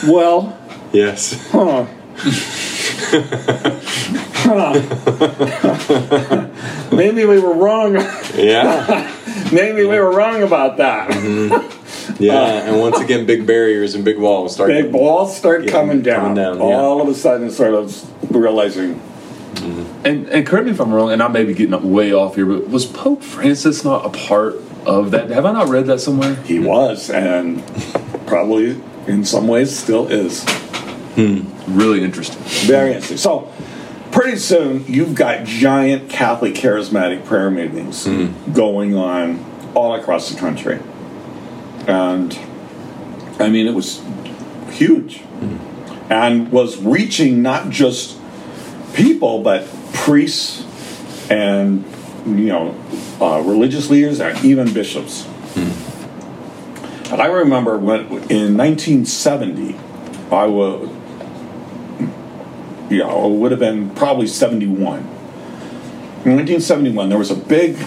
[0.07, 0.58] Well,
[0.91, 1.49] Yes.
[1.51, 1.85] huh.
[4.41, 4.73] Huh.
[6.95, 7.93] Maybe we were wrong.
[8.35, 9.15] Yeah.
[9.53, 11.09] Maybe we were wrong about that.
[11.11, 12.23] Mm-hmm.
[12.23, 12.33] Yeah.
[12.67, 14.69] and once again, big barriers and big walls start.
[14.69, 16.19] Big balls start Yeah, coming down.
[16.21, 16.77] coming down, yeah.
[16.79, 20.05] All of a sudden, sort of realizing mm-hmm.
[20.05, 22.45] And, and correct me if I'm wrong, and I may be getting way off here,
[22.45, 25.29] but was Pope Francis not a part of that?
[25.29, 26.35] Have I not read that somewhere?
[26.43, 27.61] he was, and
[28.27, 30.45] probably in some ways still is.
[31.15, 32.41] Hmm, really interesting.
[32.67, 33.17] Very interesting.
[33.17, 33.51] So,
[34.11, 38.53] pretty soon, you've got giant Catholic charismatic prayer meetings hmm.
[38.53, 39.43] going on
[39.75, 40.79] all across the country.
[41.87, 42.37] And,
[43.39, 44.01] I mean, it was
[44.71, 46.11] huge hmm.
[46.11, 48.17] and was reaching not just
[48.93, 50.65] people, but priests
[51.29, 51.83] and,
[52.25, 52.75] you know,
[53.21, 55.27] uh, religious leaders and even bishops.
[57.11, 59.75] And I remember when in 1970,
[60.31, 60.87] I was
[62.89, 64.99] you know, it would have been probably 71.
[66.25, 67.77] In 1971, there was a big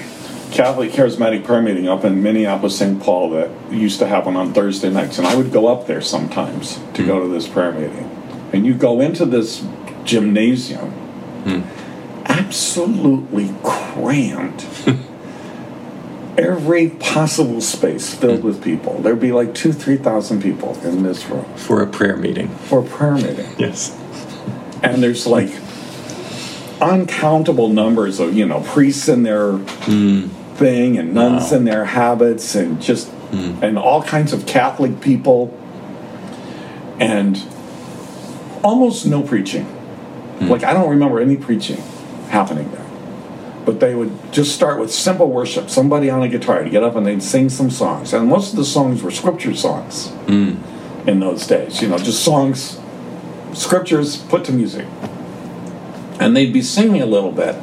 [0.52, 3.02] Catholic charismatic prayer meeting up in Minneapolis, St.
[3.02, 5.18] Paul that used to happen on Thursday nights.
[5.18, 8.10] And I would go up there sometimes to go to this prayer meeting.
[8.52, 9.64] And you go into this
[10.04, 11.62] gymnasium, hmm.
[12.26, 14.64] absolutely crammed.
[16.38, 18.46] Every possible space filled hmm.
[18.46, 19.00] with people.
[19.00, 22.48] There'd be like two, three thousand people in this room For a prayer meeting.
[22.48, 23.98] for a prayer meeting Yes.
[24.82, 25.50] And there's like
[26.80, 31.58] uncountable numbers of you know priests in their thing and nuns Wow.
[31.58, 33.62] in their habits and just hmm.
[33.62, 35.58] and all kinds of catholic people.
[37.00, 37.42] And
[38.62, 39.64] almost no preaching.
[39.64, 40.48] Hmm.
[40.48, 41.80] Like i don't remember any preaching
[42.28, 42.86] happening there.
[43.64, 46.96] But they would just start with simple worship somebody on a guitar to get up
[46.96, 48.12] and they'd sing some songs.
[48.12, 50.56] And most of the songs were scripture songs hmm.
[51.06, 52.78] in those days you know just songs
[53.54, 54.86] scriptures put to music.
[56.20, 57.56] And they'd be singing a little bit.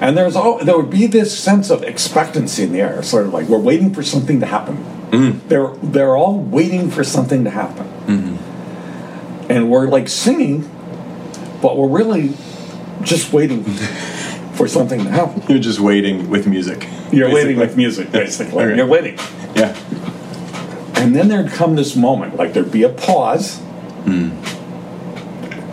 [0.00, 3.32] And there's all there would be this sense of expectancy in the air sort of
[3.32, 4.76] like we're waiting for something to happen.
[5.10, 5.48] Mm-hmm.
[5.48, 7.86] They're they're all waiting for something to happen.
[8.06, 9.50] Mm-hmm.
[9.50, 10.70] And we're like singing
[11.60, 12.34] but we're really
[13.02, 13.64] just waiting
[14.54, 15.42] for something to happen.
[15.48, 16.88] You're just waiting with music.
[17.12, 18.64] you're waiting with music basically.
[18.64, 18.76] Okay.
[18.76, 19.16] you're waiting.
[19.54, 19.76] Yeah.
[20.96, 23.60] And then there'd come this moment, like there'd be a pause.
[24.04, 24.36] Mm.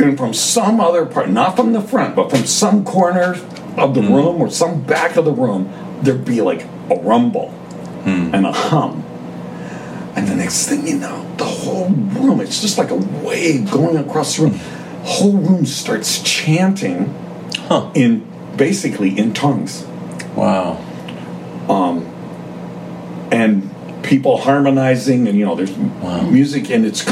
[0.07, 3.35] And from some other part, not from the front, but from some corner
[3.77, 7.49] of the room or some back of the room, there'd be like a rumble
[8.05, 9.03] and a hum.
[10.15, 13.97] And the next thing you know, the whole room, it's just like a wave going
[13.97, 14.59] across the room.
[15.03, 17.13] Whole room starts chanting
[17.67, 17.89] Huh.
[17.95, 18.25] in
[18.57, 19.83] basically in tongues.
[20.35, 20.77] Wow.
[21.67, 22.05] Um,
[23.31, 23.71] and
[24.03, 25.75] people harmonizing and you know there's
[26.31, 27.03] music and it's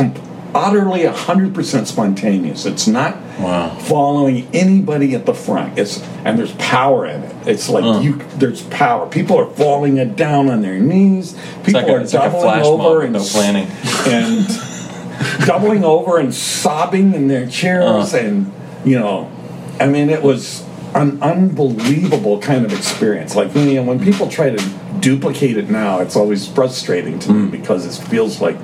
[0.55, 3.69] utterly 100% spontaneous it's not Wow.
[3.79, 7.99] following anybody at the front it's and there's power in it it's like Uh.
[8.01, 11.99] you there's power people are falling it down on their knees people like a- are
[12.01, 13.67] like doubling flash over and no planning.
[14.07, 14.47] and
[15.47, 18.17] doubling over and sobbing in their chairs Uh.
[18.17, 18.51] and
[18.85, 19.31] you know
[19.79, 24.51] i mean it was an unbelievable kind of experience like you know when people try
[24.51, 24.63] to
[24.99, 27.45] duplicate it now it's always frustrating to Mm.
[27.51, 28.57] me because it feels like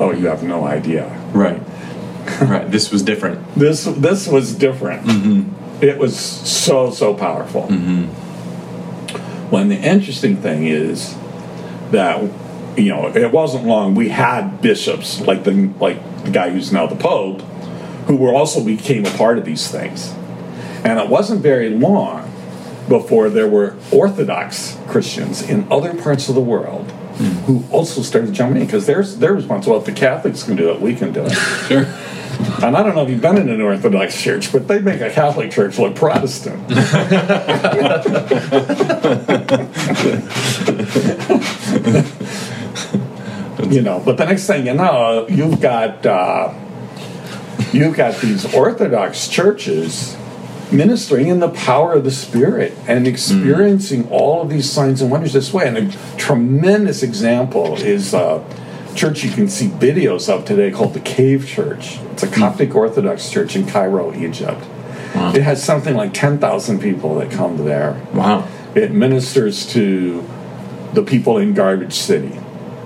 [0.00, 1.60] oh you have no idea Right.
[2.40, 2.70] right.
[2.70, 3.54] This was different.
[3.54, 5.84] this this was different Mm-hmm.
[5.84, 7.68] it was so so powerful
[9.50, 11.16] when the interesting thing is
[11.92, 12.20] that
[12.76, 16.86] you know it wasn't long we had bishops like the like the guy who's now
[16.86, 17.40] the pope
[18.06, 20.12] who were also became a part of these things
[20.84, 22.30] and it wasn't very long
[22.88, 26.90] before there were orthodox christians in other parts of the world
[27.46, 30.80] who also started jumping in because there's they're responsible if the catholics can do it
[30.80, 31.32] we can do it
[31.68, 31.86] Sure.
[32.62, 35.08] and I don't know if you've been in an Orthodox church, but they make a
[35.10, 36.62] Catholic church look Protestant.
[43.70, 46.52] you know, but the next thing you know, you've got uh,
[47.72, 50.16] you've got these Orthodox churches
[50.72, 53.06] ministering in the power of the Spirit and hmm.
[53.06, 55.66] experiencing all of these signs and wonders this way.
[55.66, 58.44] And a tremendous example is a
[58.94, 61.98] church you can see videos of today called the Cave Church.
[62.12, 62.34] It's a hmm.
[62.34, 64.64] Coptic Orthodox church in Cairo, Egypt.
[65.16, 68.00] It has something like 10,000 people that come there.
[68.12, 68.46] Wow.
[68.74, 70.22] It ministers to
[70.92, 72.34] the people in Garbage City,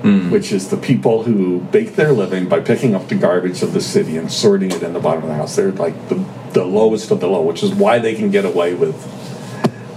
[0.02, 0.30] hmm.
[0.30, 3.80] which is the people who bake their living by picking up the garbage of the
[3.80, 5.56] city and sorting it in the bottom of the house.
[5.56, 8.74] They're like the, the lowest of the low, which is why they can get away
[8.74, 8.96] with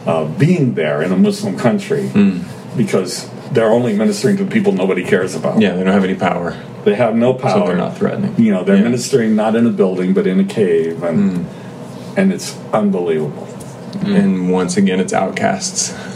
[0.08, 2.42] uh, being there in a Muslim country hmm.
[2.78, 5.62] because they're only ministering to people nobody cares about.
[5.62, 6.62] Yeah, they don't have any power.
[6.84, 7.62] They have no power.
[7.62, 8.36] So they're not threatening.
[8.38, 8.84] You know, they're Yeah.
[8.84, 12.20] Ministering not in a building but in a cave, and hmm.
[12.20, 13.46] and it's unbelievable.
[13.46, 14.16] Hmm.
[14.16, 15.94] And once again, it's outcasts.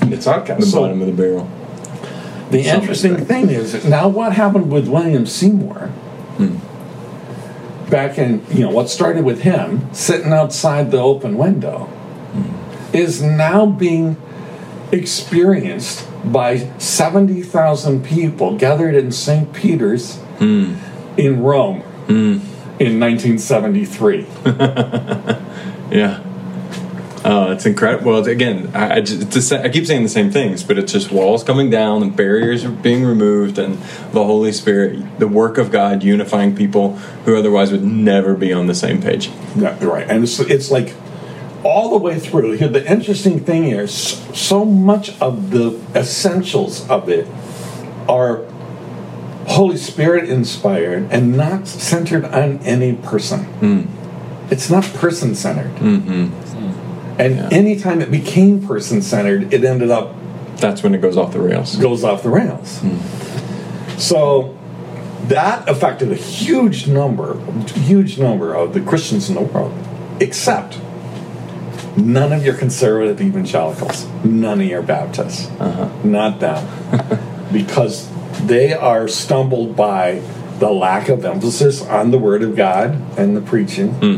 [0.00, 0.60] It's outcast.
[0.60, 1.50] The So- bottom of the barrel.
[2.50, 5.90] The Something interesting like thing is now what happened with William Seymour
[7.90, 11.88] back in you know what started with him sitting outside the open window
[12.92, 14.16] is now being
[14.92, 19.52] experienced by 70,000 people gathered in St.
[19.52, 20.74] Peter's hmm.
[21.16, 22.38] in Rome hmm.
[22.78, 24.26] in 1973.
[25.90, 26.22] Yeah.
[27.30, 28.12] Oh, it's incredible.
[28.12, 30.92] Well, again, I, I, just, it's the I keep saying the same things, but it's
[30.92, 33.76] just walls coming down and barriers are being removed, and
[34.12, 38.66] the Holy Spirit, the work of God unifying people who otherwise would never be on
[38.66, 39.30] the same page.
[39.54, 40.08] Yeah, right.
[40.08, 40.94] And it's, it's like
[41.64, 42.52] all the way through.
[42.52, 47.28] Here, the interesting thing here is so much of the essentials of it
[48.08, 48.44] are
[49.48, 53.44] Holy Spirit inspired and not centered on any person.
[53.44, 53.82] Hmm.
[54.50, 55.74] It's not person centered.
[55.76, 56.47] Mm-hmm.
[57.18, 57.48] And Yeah.
[57.50, 60.14] anytime it became person centered, it ended up
[60.58, 61.76] That's when it goes off the rails.
[61.76, 62.78] goes off the rails.
[62.78, 63.98] Hmm.
[63.98, 64.54] So
[65.28, 67.38] that affected a huge number,
[67.74, 69.72] huge number of the Christians in the world,
[70.20, 70.78] except
[71.96, 75.88] none of your conservative evangelicals, none of your Baptists, uh-huh.
[76.04, 76.66] not them,
[77.52, 78.08] because
[78.44, 80.22] they are stumbled by
[80.60, 84.16] the lack of emphasis on the Word of God and the preaching hmm.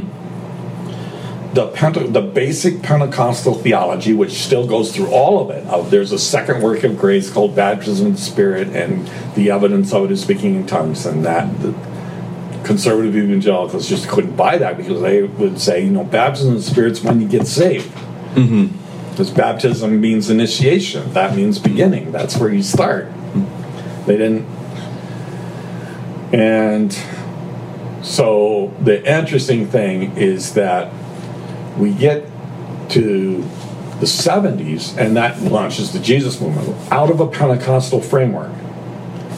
[1.53, 5.67] The Pente- the basic Pentecostal theology, which still goes through all of it.
[5.67, 9.93] Uh, there's a second work of grace called baptism in the Spirit, and the evidence
[9.93, 11.75] of it is speaking in tongues, and that the
[12.65, 16.63] conservative evangelicals just couldn't buy that because they would say, you know, baptism in the
[16.63, 17.93] Spirit's when you get saved.
[19.11, 21.13] Because baptism means initiation.
[21.15, 22.13] That means beginning.
[22.13, 23.09] That's where you start.
[24.07, 24.47] They didn't.
[26.33, 26.97] And
[28.03, 30.93] so the interesting thing is that
[31.79, 32.27] we get
[32.91, 33.43] to
[34.01, 38.53] the 70s, and that launches the Jesus movement out of a Pentecostal framework.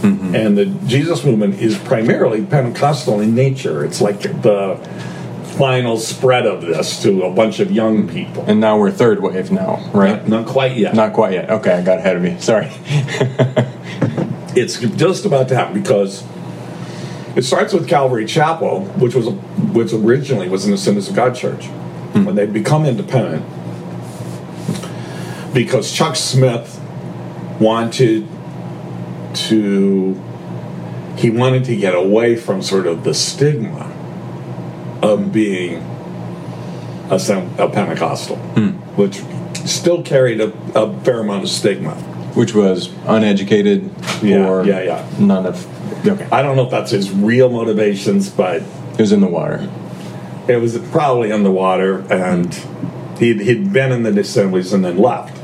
[0.02, 0.34] Mm-hmm.
[0.34, 3.84] And the Jesus movement is primarily Pentecostal in nature.
[3.84, 4.76] It's like the
[5.56, 8.44] final spread of this to a bunch of young people.
[8.46, 10.26] And now we're third wave now, right?
[10.26, 10.94] Not quite yet.
[10.94, 11.50] Not quite yet.
[11.50, 12.38] Okay, I got ahead of me.
[12.40, 12.66] Sorry.
[14.56, 16.24] it's just about to happen because
[17.36, 19.28] it starts with Calvary Chapel, which was
[19.72, 21.68] which originally was an Assemblies of God church.
[22.12, 22.26] Mm.
[22.26, 23.44] When they become independent,
[25.54, 26.80] because Chuck Smith
[27.60, 28.26] wanted
[29.34, 30.20] to
[31.16, 33.90] he wanted to get away from sort of the stigma
[35.02, 35.76] of being
[37.10, 37.16] a,
[37.58, 38.70] a Pentecostal, hmm.
[38.96, 39.20] which
[39.66, 41.94] still carried a, a fair amount of stigma.
[42.34, 43.90] Which was uneducated
[44.22, 45.08] Yeah, or yeah, yeah.
[45.18, 46.06] none of.
[46.06, 46.26] Okay.
[46.32, 49.68] I don't know if that's his real motivations, but It was in the water.
[50.48, 52.52] It was probably underwater, and
[53.18, 55.36] he'd, he'd been in the assemblies and then left,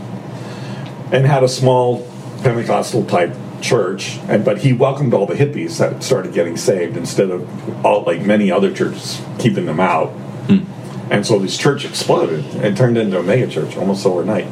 [1.13, 2.07] and had a small
[2.43, 4.19] Pentecostal type church.
[4.29, 8.23] And but he welcomed all the hippies that started getting saved instead of all like
[8.23, 10.09] many other churches keeping them out.
[10.49, 11.13] Hmm.
[11.13, 14.47] And so this church exploded and turned into a mega church almost overnight.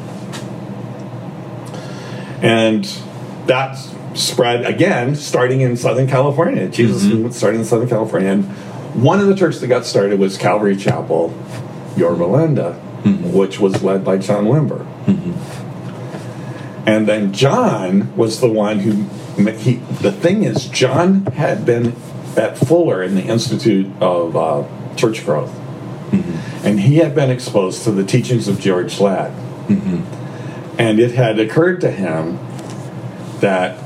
[2.43, 2.85] And
[3.47, 3.77] that
[4.15, 6.69] spread again, starting in Southern California.
[6.69, 8.31] Jesus movement started in Southern California.
[8.31, 8.45] And
[8.97, 11.35] one of the churches that got started was Calvary Chapel,
[11.97, 13.33] Yorba Linda, mm-hmm.
[13.33, 14.87] which was led by John Wimber.
[15.05, 16.89] Mm-hmm.
[16.89, 19.05] And then John was the one who
[19.53, 19.75] he.
[20.01, 21.95] The thing is, John had been
[22.37, 24.65] at Fuller in the Institute of uh,
[24.97, 26.67] Church Growth, mm-hmm.
[26.67, 29.33] and he had been exposed to the teachings of George Ladd.
[30.79, 32.39] And it had occurred to him
[33.41, 33.79] that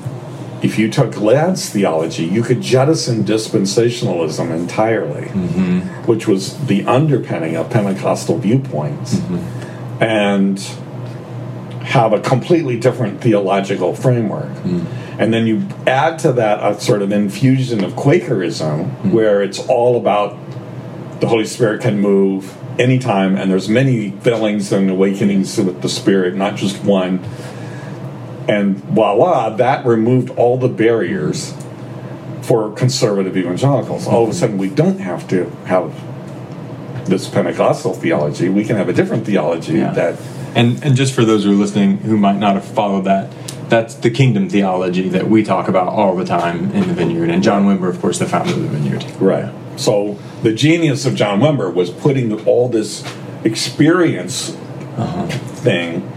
[0.62, 5.80] if you took Ladd's theology, you could jettison dispensationalism entirely, mm-hmm.
[6.06, 10.02] which was the underpinning of Pentecostal viewpoints, mm-hmm.
[10.02, 10.58] and
[11.84, 14.52] have a completely different theological framework.
[14.58, 15.20] Mm-hmm.
[15.20, 19.96] And then you add to that a sort of infusion of Quakerism, where it's all
[19.96, 20.38] about
[21.20, 26.34] the Holy Spirit can move anytime, and there's many fillings and awakenings with the Spirit,
[26.34, 27.18] not just one.
[28.50, 31.54] And voila, that removed all the barriers
[32.42, 34.08] for conservative evangelicals.
[34.08, 35.94] All of a sudden, we don't have to have
[37.08, 38.48] this Pentecostal theology.
[38.48, 39.92] We can have a different theology Yeah.
[39.92, 40.16] that
[40.56, 43.30] And and just for those who are listening who might not have followed that,
[43.68, 47.30] that's the kingdom theology that we talk about all the time in the Vineyard.
[47.30, 49.04] And John Wimber, of course, the founder of the Vineyard.
[49.20, 49.52] Right.
[49.76, 53.04] So the genius of John Wimber was putting all this
[53.44, 54.56] experience
[54.96, 55.28] uh-huh.
[55.62, 56.09] thing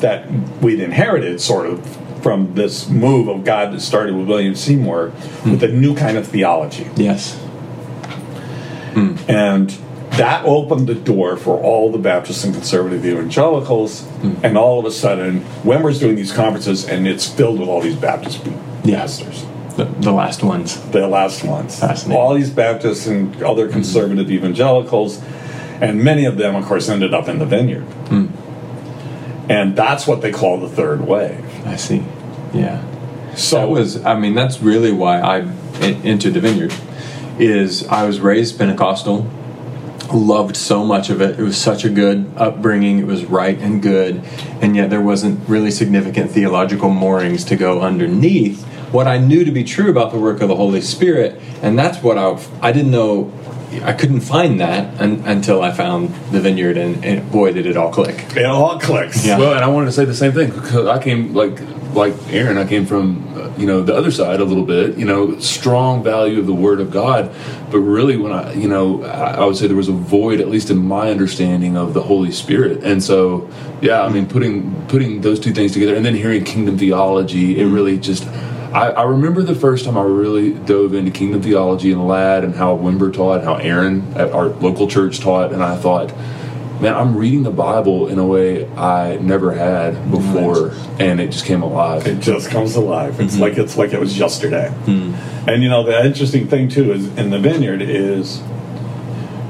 [0.00, 0.30] that
[0.60, 1.84] we'd inherited, sort of,
[2.22, 5.50] from this move of God that started with William Seymour, hmm.
[5.52, 6.88] with a new kind of theology.
[6.96, 7.36] Yes.
[8.94, 9.16] Hmm.
[9.28, 9.70] And
[10.12, 14.02] that opened the door for all the Baptist and conservative evangelicals.
[14.02, 14.34] Hmm.
[14.42, 17.96] And all of a sudden, Wimber's doing these conferences, and it's filled with all these
[17.96, 18.44] Baptist
[18.84, 19.00] Yeah.
[19.00, 19.46] pastors.
[19.76, 20.80] The, the last ones.
[20.90, 21.78] the last ones.
[21.78, 22.20] Fascinating.
[22.20, 25.22] All these Baptists and other conservative evangelicals,
[25.80, 27.86] and many of them, of course, ended up in the vineyard.
[29.48, 31.44] And that's what they call the third wave.
[31.66, 32.04] I see.
[32.52, 32.84] Yeah.
[33.34, 35.40] So That was, I mean, that's really why I
[35.80, 36.74] entered the vineyard.
[37.38, 39.30] Is I was raised Pentecostal,
[40.12, 41.38] loved so much of it.
[41.38, 42.98] It was such a good upbringing.
[42.98, 44.24] It was right and good,
[44.60, 49.50] and yet there wasn't really significant theological moorings to go underneath what I knew to
[49.50, 52.90] be true about the work of the Holy Spirit, and that's what I I didn't
[52.90, 53.32] know.
[53.82, 57.76] I couldn't find that un, until I found the vineyard, and, and boy, did it
[57.76, 58.36] all click.
[58.36, 59.26] it all clicks.
[59.26, 59.38] Yeah.
[59.38, 61.60] Well, and I wanted to say the same thing because I came like
[61.94, 62.56] like Aaron.
[62.56, 64.96] I came from uh, you know the other side a little bit.
[64.96, 67.34] You know, strong value of the Word of God,
[67.70, 70.48] but really when I you know I, I would say there was a void, at
[70.48, 72.82] least in my understanding of the Holy Spirit.
[72.84, 73.50] And so,
[73.82, 77.66] yeah, I mean, putting putting those two things together, and then hearing kingdom theology, it
[77.66, 78.26] really just.
[78.78, 82.54] I, I remember the first time I really dove into kingdom theology and Ladd and
[82.54, 86.16] how Wimber taught, how Aaron at our local church taught, and I thought,
[86.80, 91.44] man, I'm reading the Bible in a way I never had before, and it just
[91.44, 92.06] came alive.
[92.06, 93.20] It just comes alive.
[93.20, 94.70] It's like it's like it was yesterday.
[94.70, 95.14] Hmm.
[95.48, 98.40] And you know the interesting thing too is in the vineyard is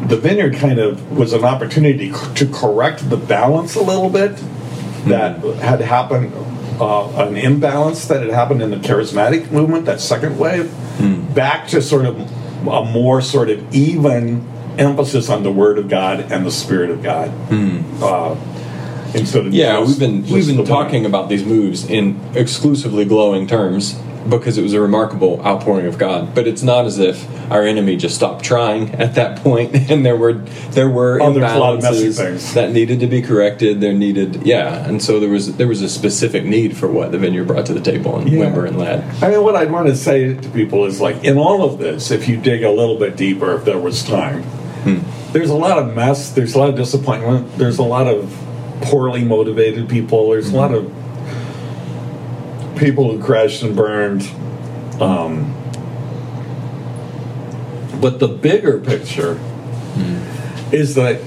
[0.06, 4.36] the vineyard kind of was an opportunity to correct the balance a little bit
[5.06, 6.32] that had happened,
[6.80, 10.72] uh, an imbalance that had happened in the charismatic movement, that second wave,
[11.34, 12.18] back to sort of
[12.66, 14.46] a more sort of even
[14.78, 17.30] emphasis on the Word of God and the Spirit of God.
[18.02, 18.36] Uh,
[19.14, 23.98] instead of Yeah, we've been we've been talking about these moves in exclusively glowing terms
[24.28, 26.34] because it was a remarkable outpouring of God.
[26.34, 30.16] But it's not as if our enemy just stopped trying at that point, and there
[30.16, 30.34] were
[30.70, 33.80] there were Oh, there's a lot of messy imbalances that needed to be corrected.
[33.80, 37.18] There needed yeah, and so there was there was a specific need for what the
[37.18, 38.44] vineyard brought to the table in Yeah.
[38.44, 39.22] Wimber and Ladd.
[39.22, 42.10] I mean, what I'd want to say to people is like, in all of this,
[42.10, 45.32] if you dig a little bit deeper, if there was time, hmm.
[45.32, 48.34] there's a lot of mess, there's a lot of disappointment, there's a lot of
[48.82, 50.92] poorly motivated people, there's a lot of
[52.78, 54.22] people who crashed and burned.
[55.00, 55.54] Um,
[58.00, 59.38] but the bigger picture
[60.72, 61.20] is that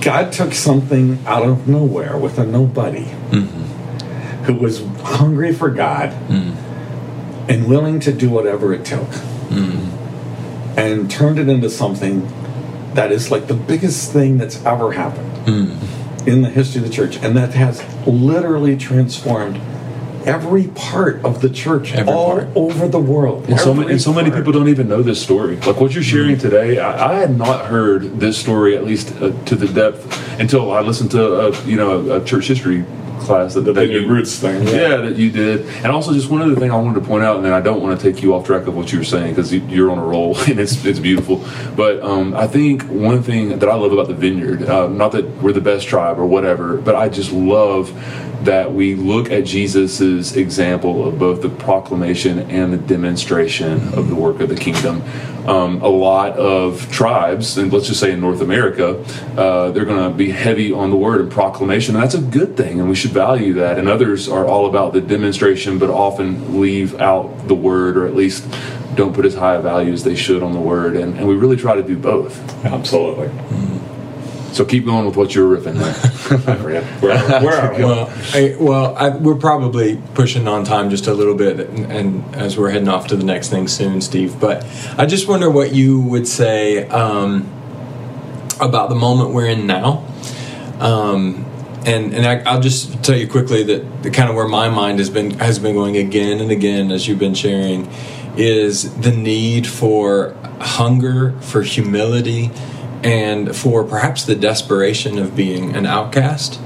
[0.00, 4.44] God took something out of nowhere with a nobody mm-hmm.
[4.44, 7.50] who was hungry for God mm-hmm.
[7.50, 10.78] and willing to do whatever it took mm-hmm.
[10.78, 12.26] and turned it into something
[12.94, 15.48] that is like the biggest thing that's ever happened
[16.26, 19.56] in the history of the church and that has literally transformed
[20.26, 22.48] every part of the church Every all part.
[22.54, 24.42] over the world And so, and so many part.
[24.44, 25.56] people don't even know this story.
[25.56, 29.32] Like what you're sharing today, I, I had not heard this story at least uh,
[29.44, 32.84] to the depth until I listened to a, you know a, church history
[33.20, 34.96] class that, the that you, Roots thing yeah.
[34.96, 35.66] that you did.
[35.66, 37.82] And also, just one other thing I wanted to point out, and then I don't
[37.82, 40.04] want to take you off track of what you were saying because you're on a
[40.04, 41.44] roll and it's it's beautiful.
[41.76, 45.26] But um, I think one thing that I love about the Vineyard, uh, not that
[45.42, 47.92] we're the best tribe or whatever, but I just love
[48.44, 54.14] that we look at Jesus's example of both the proclamation and the demonstration of the
[54.14, 55.02] work of the kingdom.
[55.50, 59.04] Um, a lot of tribes, and let's just say in North America,
[59.36, 62.56] uh, they're going to be heavy on the word and proclamation, and that's a good
[62.56, 63.76] thing, and we should value that.
[63.76, 68.14] And others are all about the demonstration, but often leave out the word, or at
[68.14, 68.46] least
[68.94, 70.94] don't put as high a value as they should on the word.
[70.94, 72.64] And, and we really try to do both.
[72.64, 73.79] absolutely
[74.60, 75.88] So keep going with what you're riffing there.
[76.54, 76.84] I forget.
[77.00, 81.14] where, where are we Well, I, well, I, we're probably pushing on time just a
[81.14, 84.38] little bit, and, and as we're heading off to the next thing soon, Steve.
[84.38, 84.66] But
[84.98, 87.50] I just wonder what you would say um,
[88.60, 90.06] about the moment we're in now.
[90.78, 91.46] Um,
[91.86, 94.98] and and I, I'll just tell you quickly that the kind of where my mind
[94.98, 97.90] has been has been going again and again as you've been sharing
[98.36, 102.50] is the need for hunger, for humility,
[103.02, 106.60] and for perhaps the desperation of being an outcast.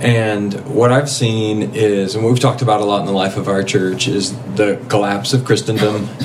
[0.00, 3.48] And what I've seen is, and we've talked about a lot in the life of
[3.48, 6.08] our church, is the collapse of Christendom.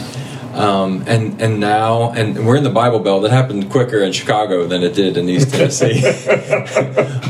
[0.49, 3.23] Um, and and now, and we're in the Bible Belt.
[3.23, 6.01] It happened quicker in Chicago than it did in East Tennessee.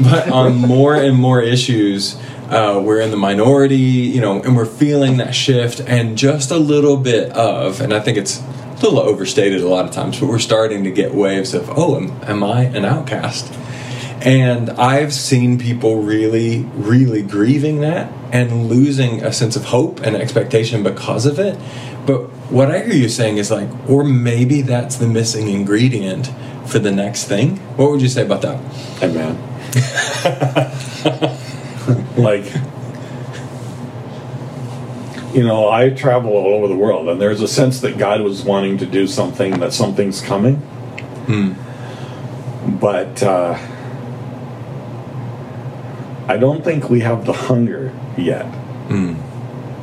[0.01, 2.17] but on more and more issues,
[2.49, 6.57] uh, we're in the minority, you know, and we're feeling that shift, and just a
[6.57, 8.41] little bit of, and I think it's
[8.81, 11.95] a little overstated a lot of times, but we're starting to get waves of, oh,
[11.95, 13.53] am, am I an outcast?
[14.21, 20.15] And I've seen people really, really grieving that and losing a sense of hope and
[20.15, 21.57] expectation because of it.
[22.05, 26.29] But what I hear you saying is like, or maybe that's the missing ingredient
[26.65, 27.57] for the next thing.
[27.77, 28.59] What would you say about that?
[28.99, 29.37] Hey, man.
[32.17, 32.45] like,
[35.33, 38.43] you know, I travel all over the world, and there's a sense that God was
[38.43, 40.55] wanting to do something, that something's coming.
[42.79, 43.57] But uh,
[46.27, 48.45] I don't think we have the hunger yet.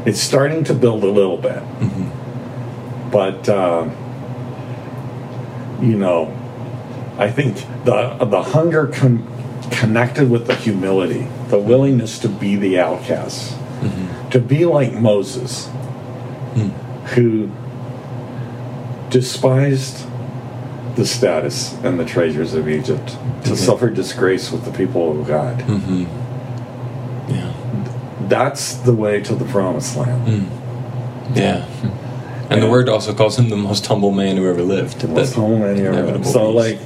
[0.06, 1.62] It's starting to build a little bit.
[3.10, 3.88] But, uh,
[5.80, 6.32] you know,
[7.18, 9.26] I think the the hunger con-
[9.70, 13.56] connected with the humility, the willingness to be the outcast,
[14.36, 16.68] to be like Moses, hmm.
[17.14, 17.50] who
[19.08, 20.06] despised
[20.94, 25.60] the status and the treasures of Egypt, to suffer disgrace with the people of God.
[25.60, 26.02] Mm-hmm.
[27.32, 28.28] Yeah.
[28.28, 30.28] That's the way to the promised land.
[30.28, 31.38] Hmm.
[31.38, 31.62] Yeah.
[31.62, 32.52] Hmm.
[32.52, 35.08] And the word also calls him the most humble man who ever lived.
[35.08, 35.98] Most That- home any other.
[36.00, 36.78] inevitable So like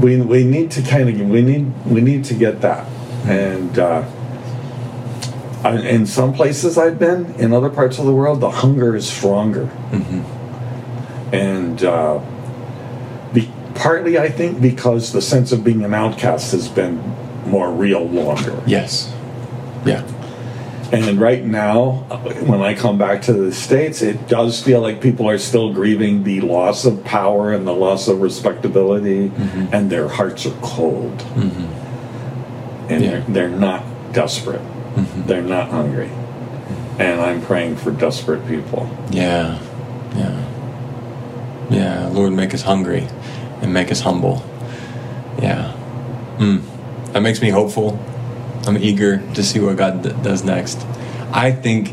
[0.00, 2.86] we we need to kind of we need we need to get that
[3.24, 4.02] and uh,
[5.64, 9.10] I, in some places I've been in other parts of the world the hunger is
[9.10, 11.34] stronger mm-hmm.
[11.34, 12.20] and uh,
[13.32, 16.98] be, partly I think because the sense of being an outcast has been
[17.46, 19.12] more real longer Yes.
[19.84, 20.02] Yeah.
[20.92, 22.04] and right now,
[22.46, 26.22] when I come back to the States, it does feel like people are still grieving
[26.24, 29.74] the loss of power and the loss of respectability, mm-hmm.
[29.74, 31.18] and their hearts are cold.
[31.18, 32.90] Mm-hmm.
[32.92, 33.10] And Yeah.
[33.10, 34.62] they're, they're not desperate,
[35.26, 36.10] they're not hungry.
[36.98, 38.88] And I'm praying for desperate people.
[39.10, 39.60] Yeah.
[40.14, 41.68] Yeah.
[41.70, 42.08] Yeah.
[42.08, 43.08] Lord, make us hungry
[43.60, 44.44] and make us humble.
[45.40, 45.72] Yeah.
[46.38, 46.62] Mm.
[47.12, 47.98] That makes me hopeful.
[48.66, 50.78] I'm eager to see what God d- does next.
[51.32, 51.92] I think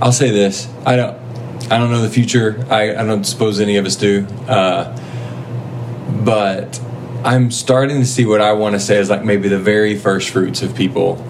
[0.00, 0.68] I'll say this.
[0.86, 1.20] I don't.
[1.70, 2.66] I don't know the future.
[2.68, 4.26] I, I don't suppose any of us do.
[4.48, 4.96] Uh,
[6.24, 6.80] but
[7.22, 10.30] I'm starting to see what I want to say is like maybe the very first
[10.30, 11.24] fruits of people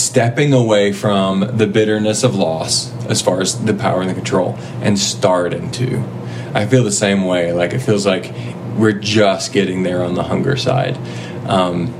[0.00, 4.56] stepping away from the bitterness of loss as far as the power and the control
[4.82, 6.02] and starting to
[6.54, 7.52] i feel the same way.
[7.52, 8.32] Like it feels like
[8.76, 10.96] we're just getting there on the hunger side.
[11.46, 11.94] Um,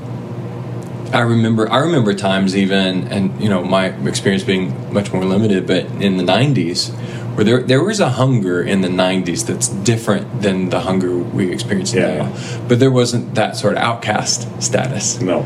[1.13, 5.67] i remember i remember times even and you know my experience being much more limited
[5.67, 6.95] but in the 90s
[7.35, 11.51] where there, there was a hunger in the 90s that's different than the hunger we
[11.53, 12.19] experience Yeah.
[12.19, 15.41] now but there wasn't that sort of outcast status No.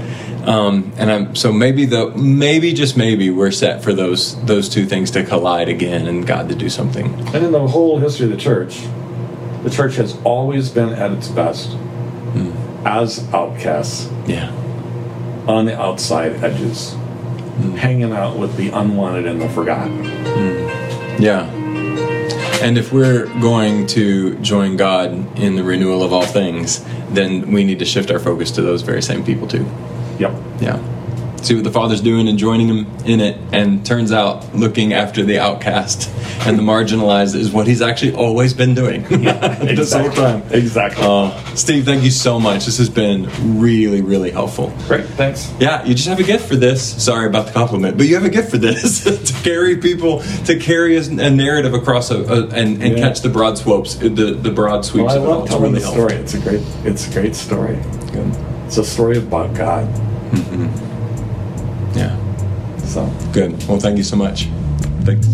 [0.46, 4.86] um, and I'm so maybe the maybe just maybe we're set for those those two
[4.86, 7.06] things to collide again and God to do something.
[7.34, 8.82] And in the whole history of the church,
[9.62, 12.50] the church has always been at its best hmm.
[12.86, 14.10] as outcasts.
[14.26, 14.50] Yeah,
[15.46, 17.72] on the outside edges, hmm.
[17.76, 20.04] hanging out with the unwanted and the forgotten.
[20.04, 21.22] Hmm.
[21.22, 21.63] yeah.
[22.64, 27.62] And if we're going to join God in the renewal of all things, then we
[27.62, 29.66] need to shift our focus to those very same people too.
[30.18, 30.32] Yep.
[30.62, 30.93] Yeah.
[31.44, 33.38] See what the Father's doing and joining him in it.
[33.52, 36.10] And turns out looking after the outcast
[36.46, 40.42] and the marginalized is what he's actually always been doing this whole time.
[40.50, 41.04] Exactly.
[41.06, 42.64] Uh, Steve, thank you so much.
[42.64, 43.28] This has been
[43.60, 44.72] really, really helpful.
[44.86, 45.04] Great.
[45.06, 45.52] Thanks.
[45.60, 47.02] Yeah, you just have a gift for this.
[47.04, 50.58] Sorry about the compliment, but you have a gift for this to carry people, to
[50.58, 53.00] carry a, a narrative across a, a and, and Yeah.
[53.08, 55.14] catch the broad swopes, the the broad sweeps.
[55.14, 55.38] Well, I of it all.
[55.40, 56.08] love telling really the helpful.
[56.08, 56.22] story.
[56.22, 56.62] It's a great.
[56.84, 57.76] It's a great story.
[58.12, 58.32] Good.
[58.66, 59.86] It's a story about God.
[60.34, 60.93] Yeah,
[62.94, 63.10] So.
[63.32, 63.50] good.
[63.66, 64.44] Well, thank you so much.
[65.02, 65.33] Thanks.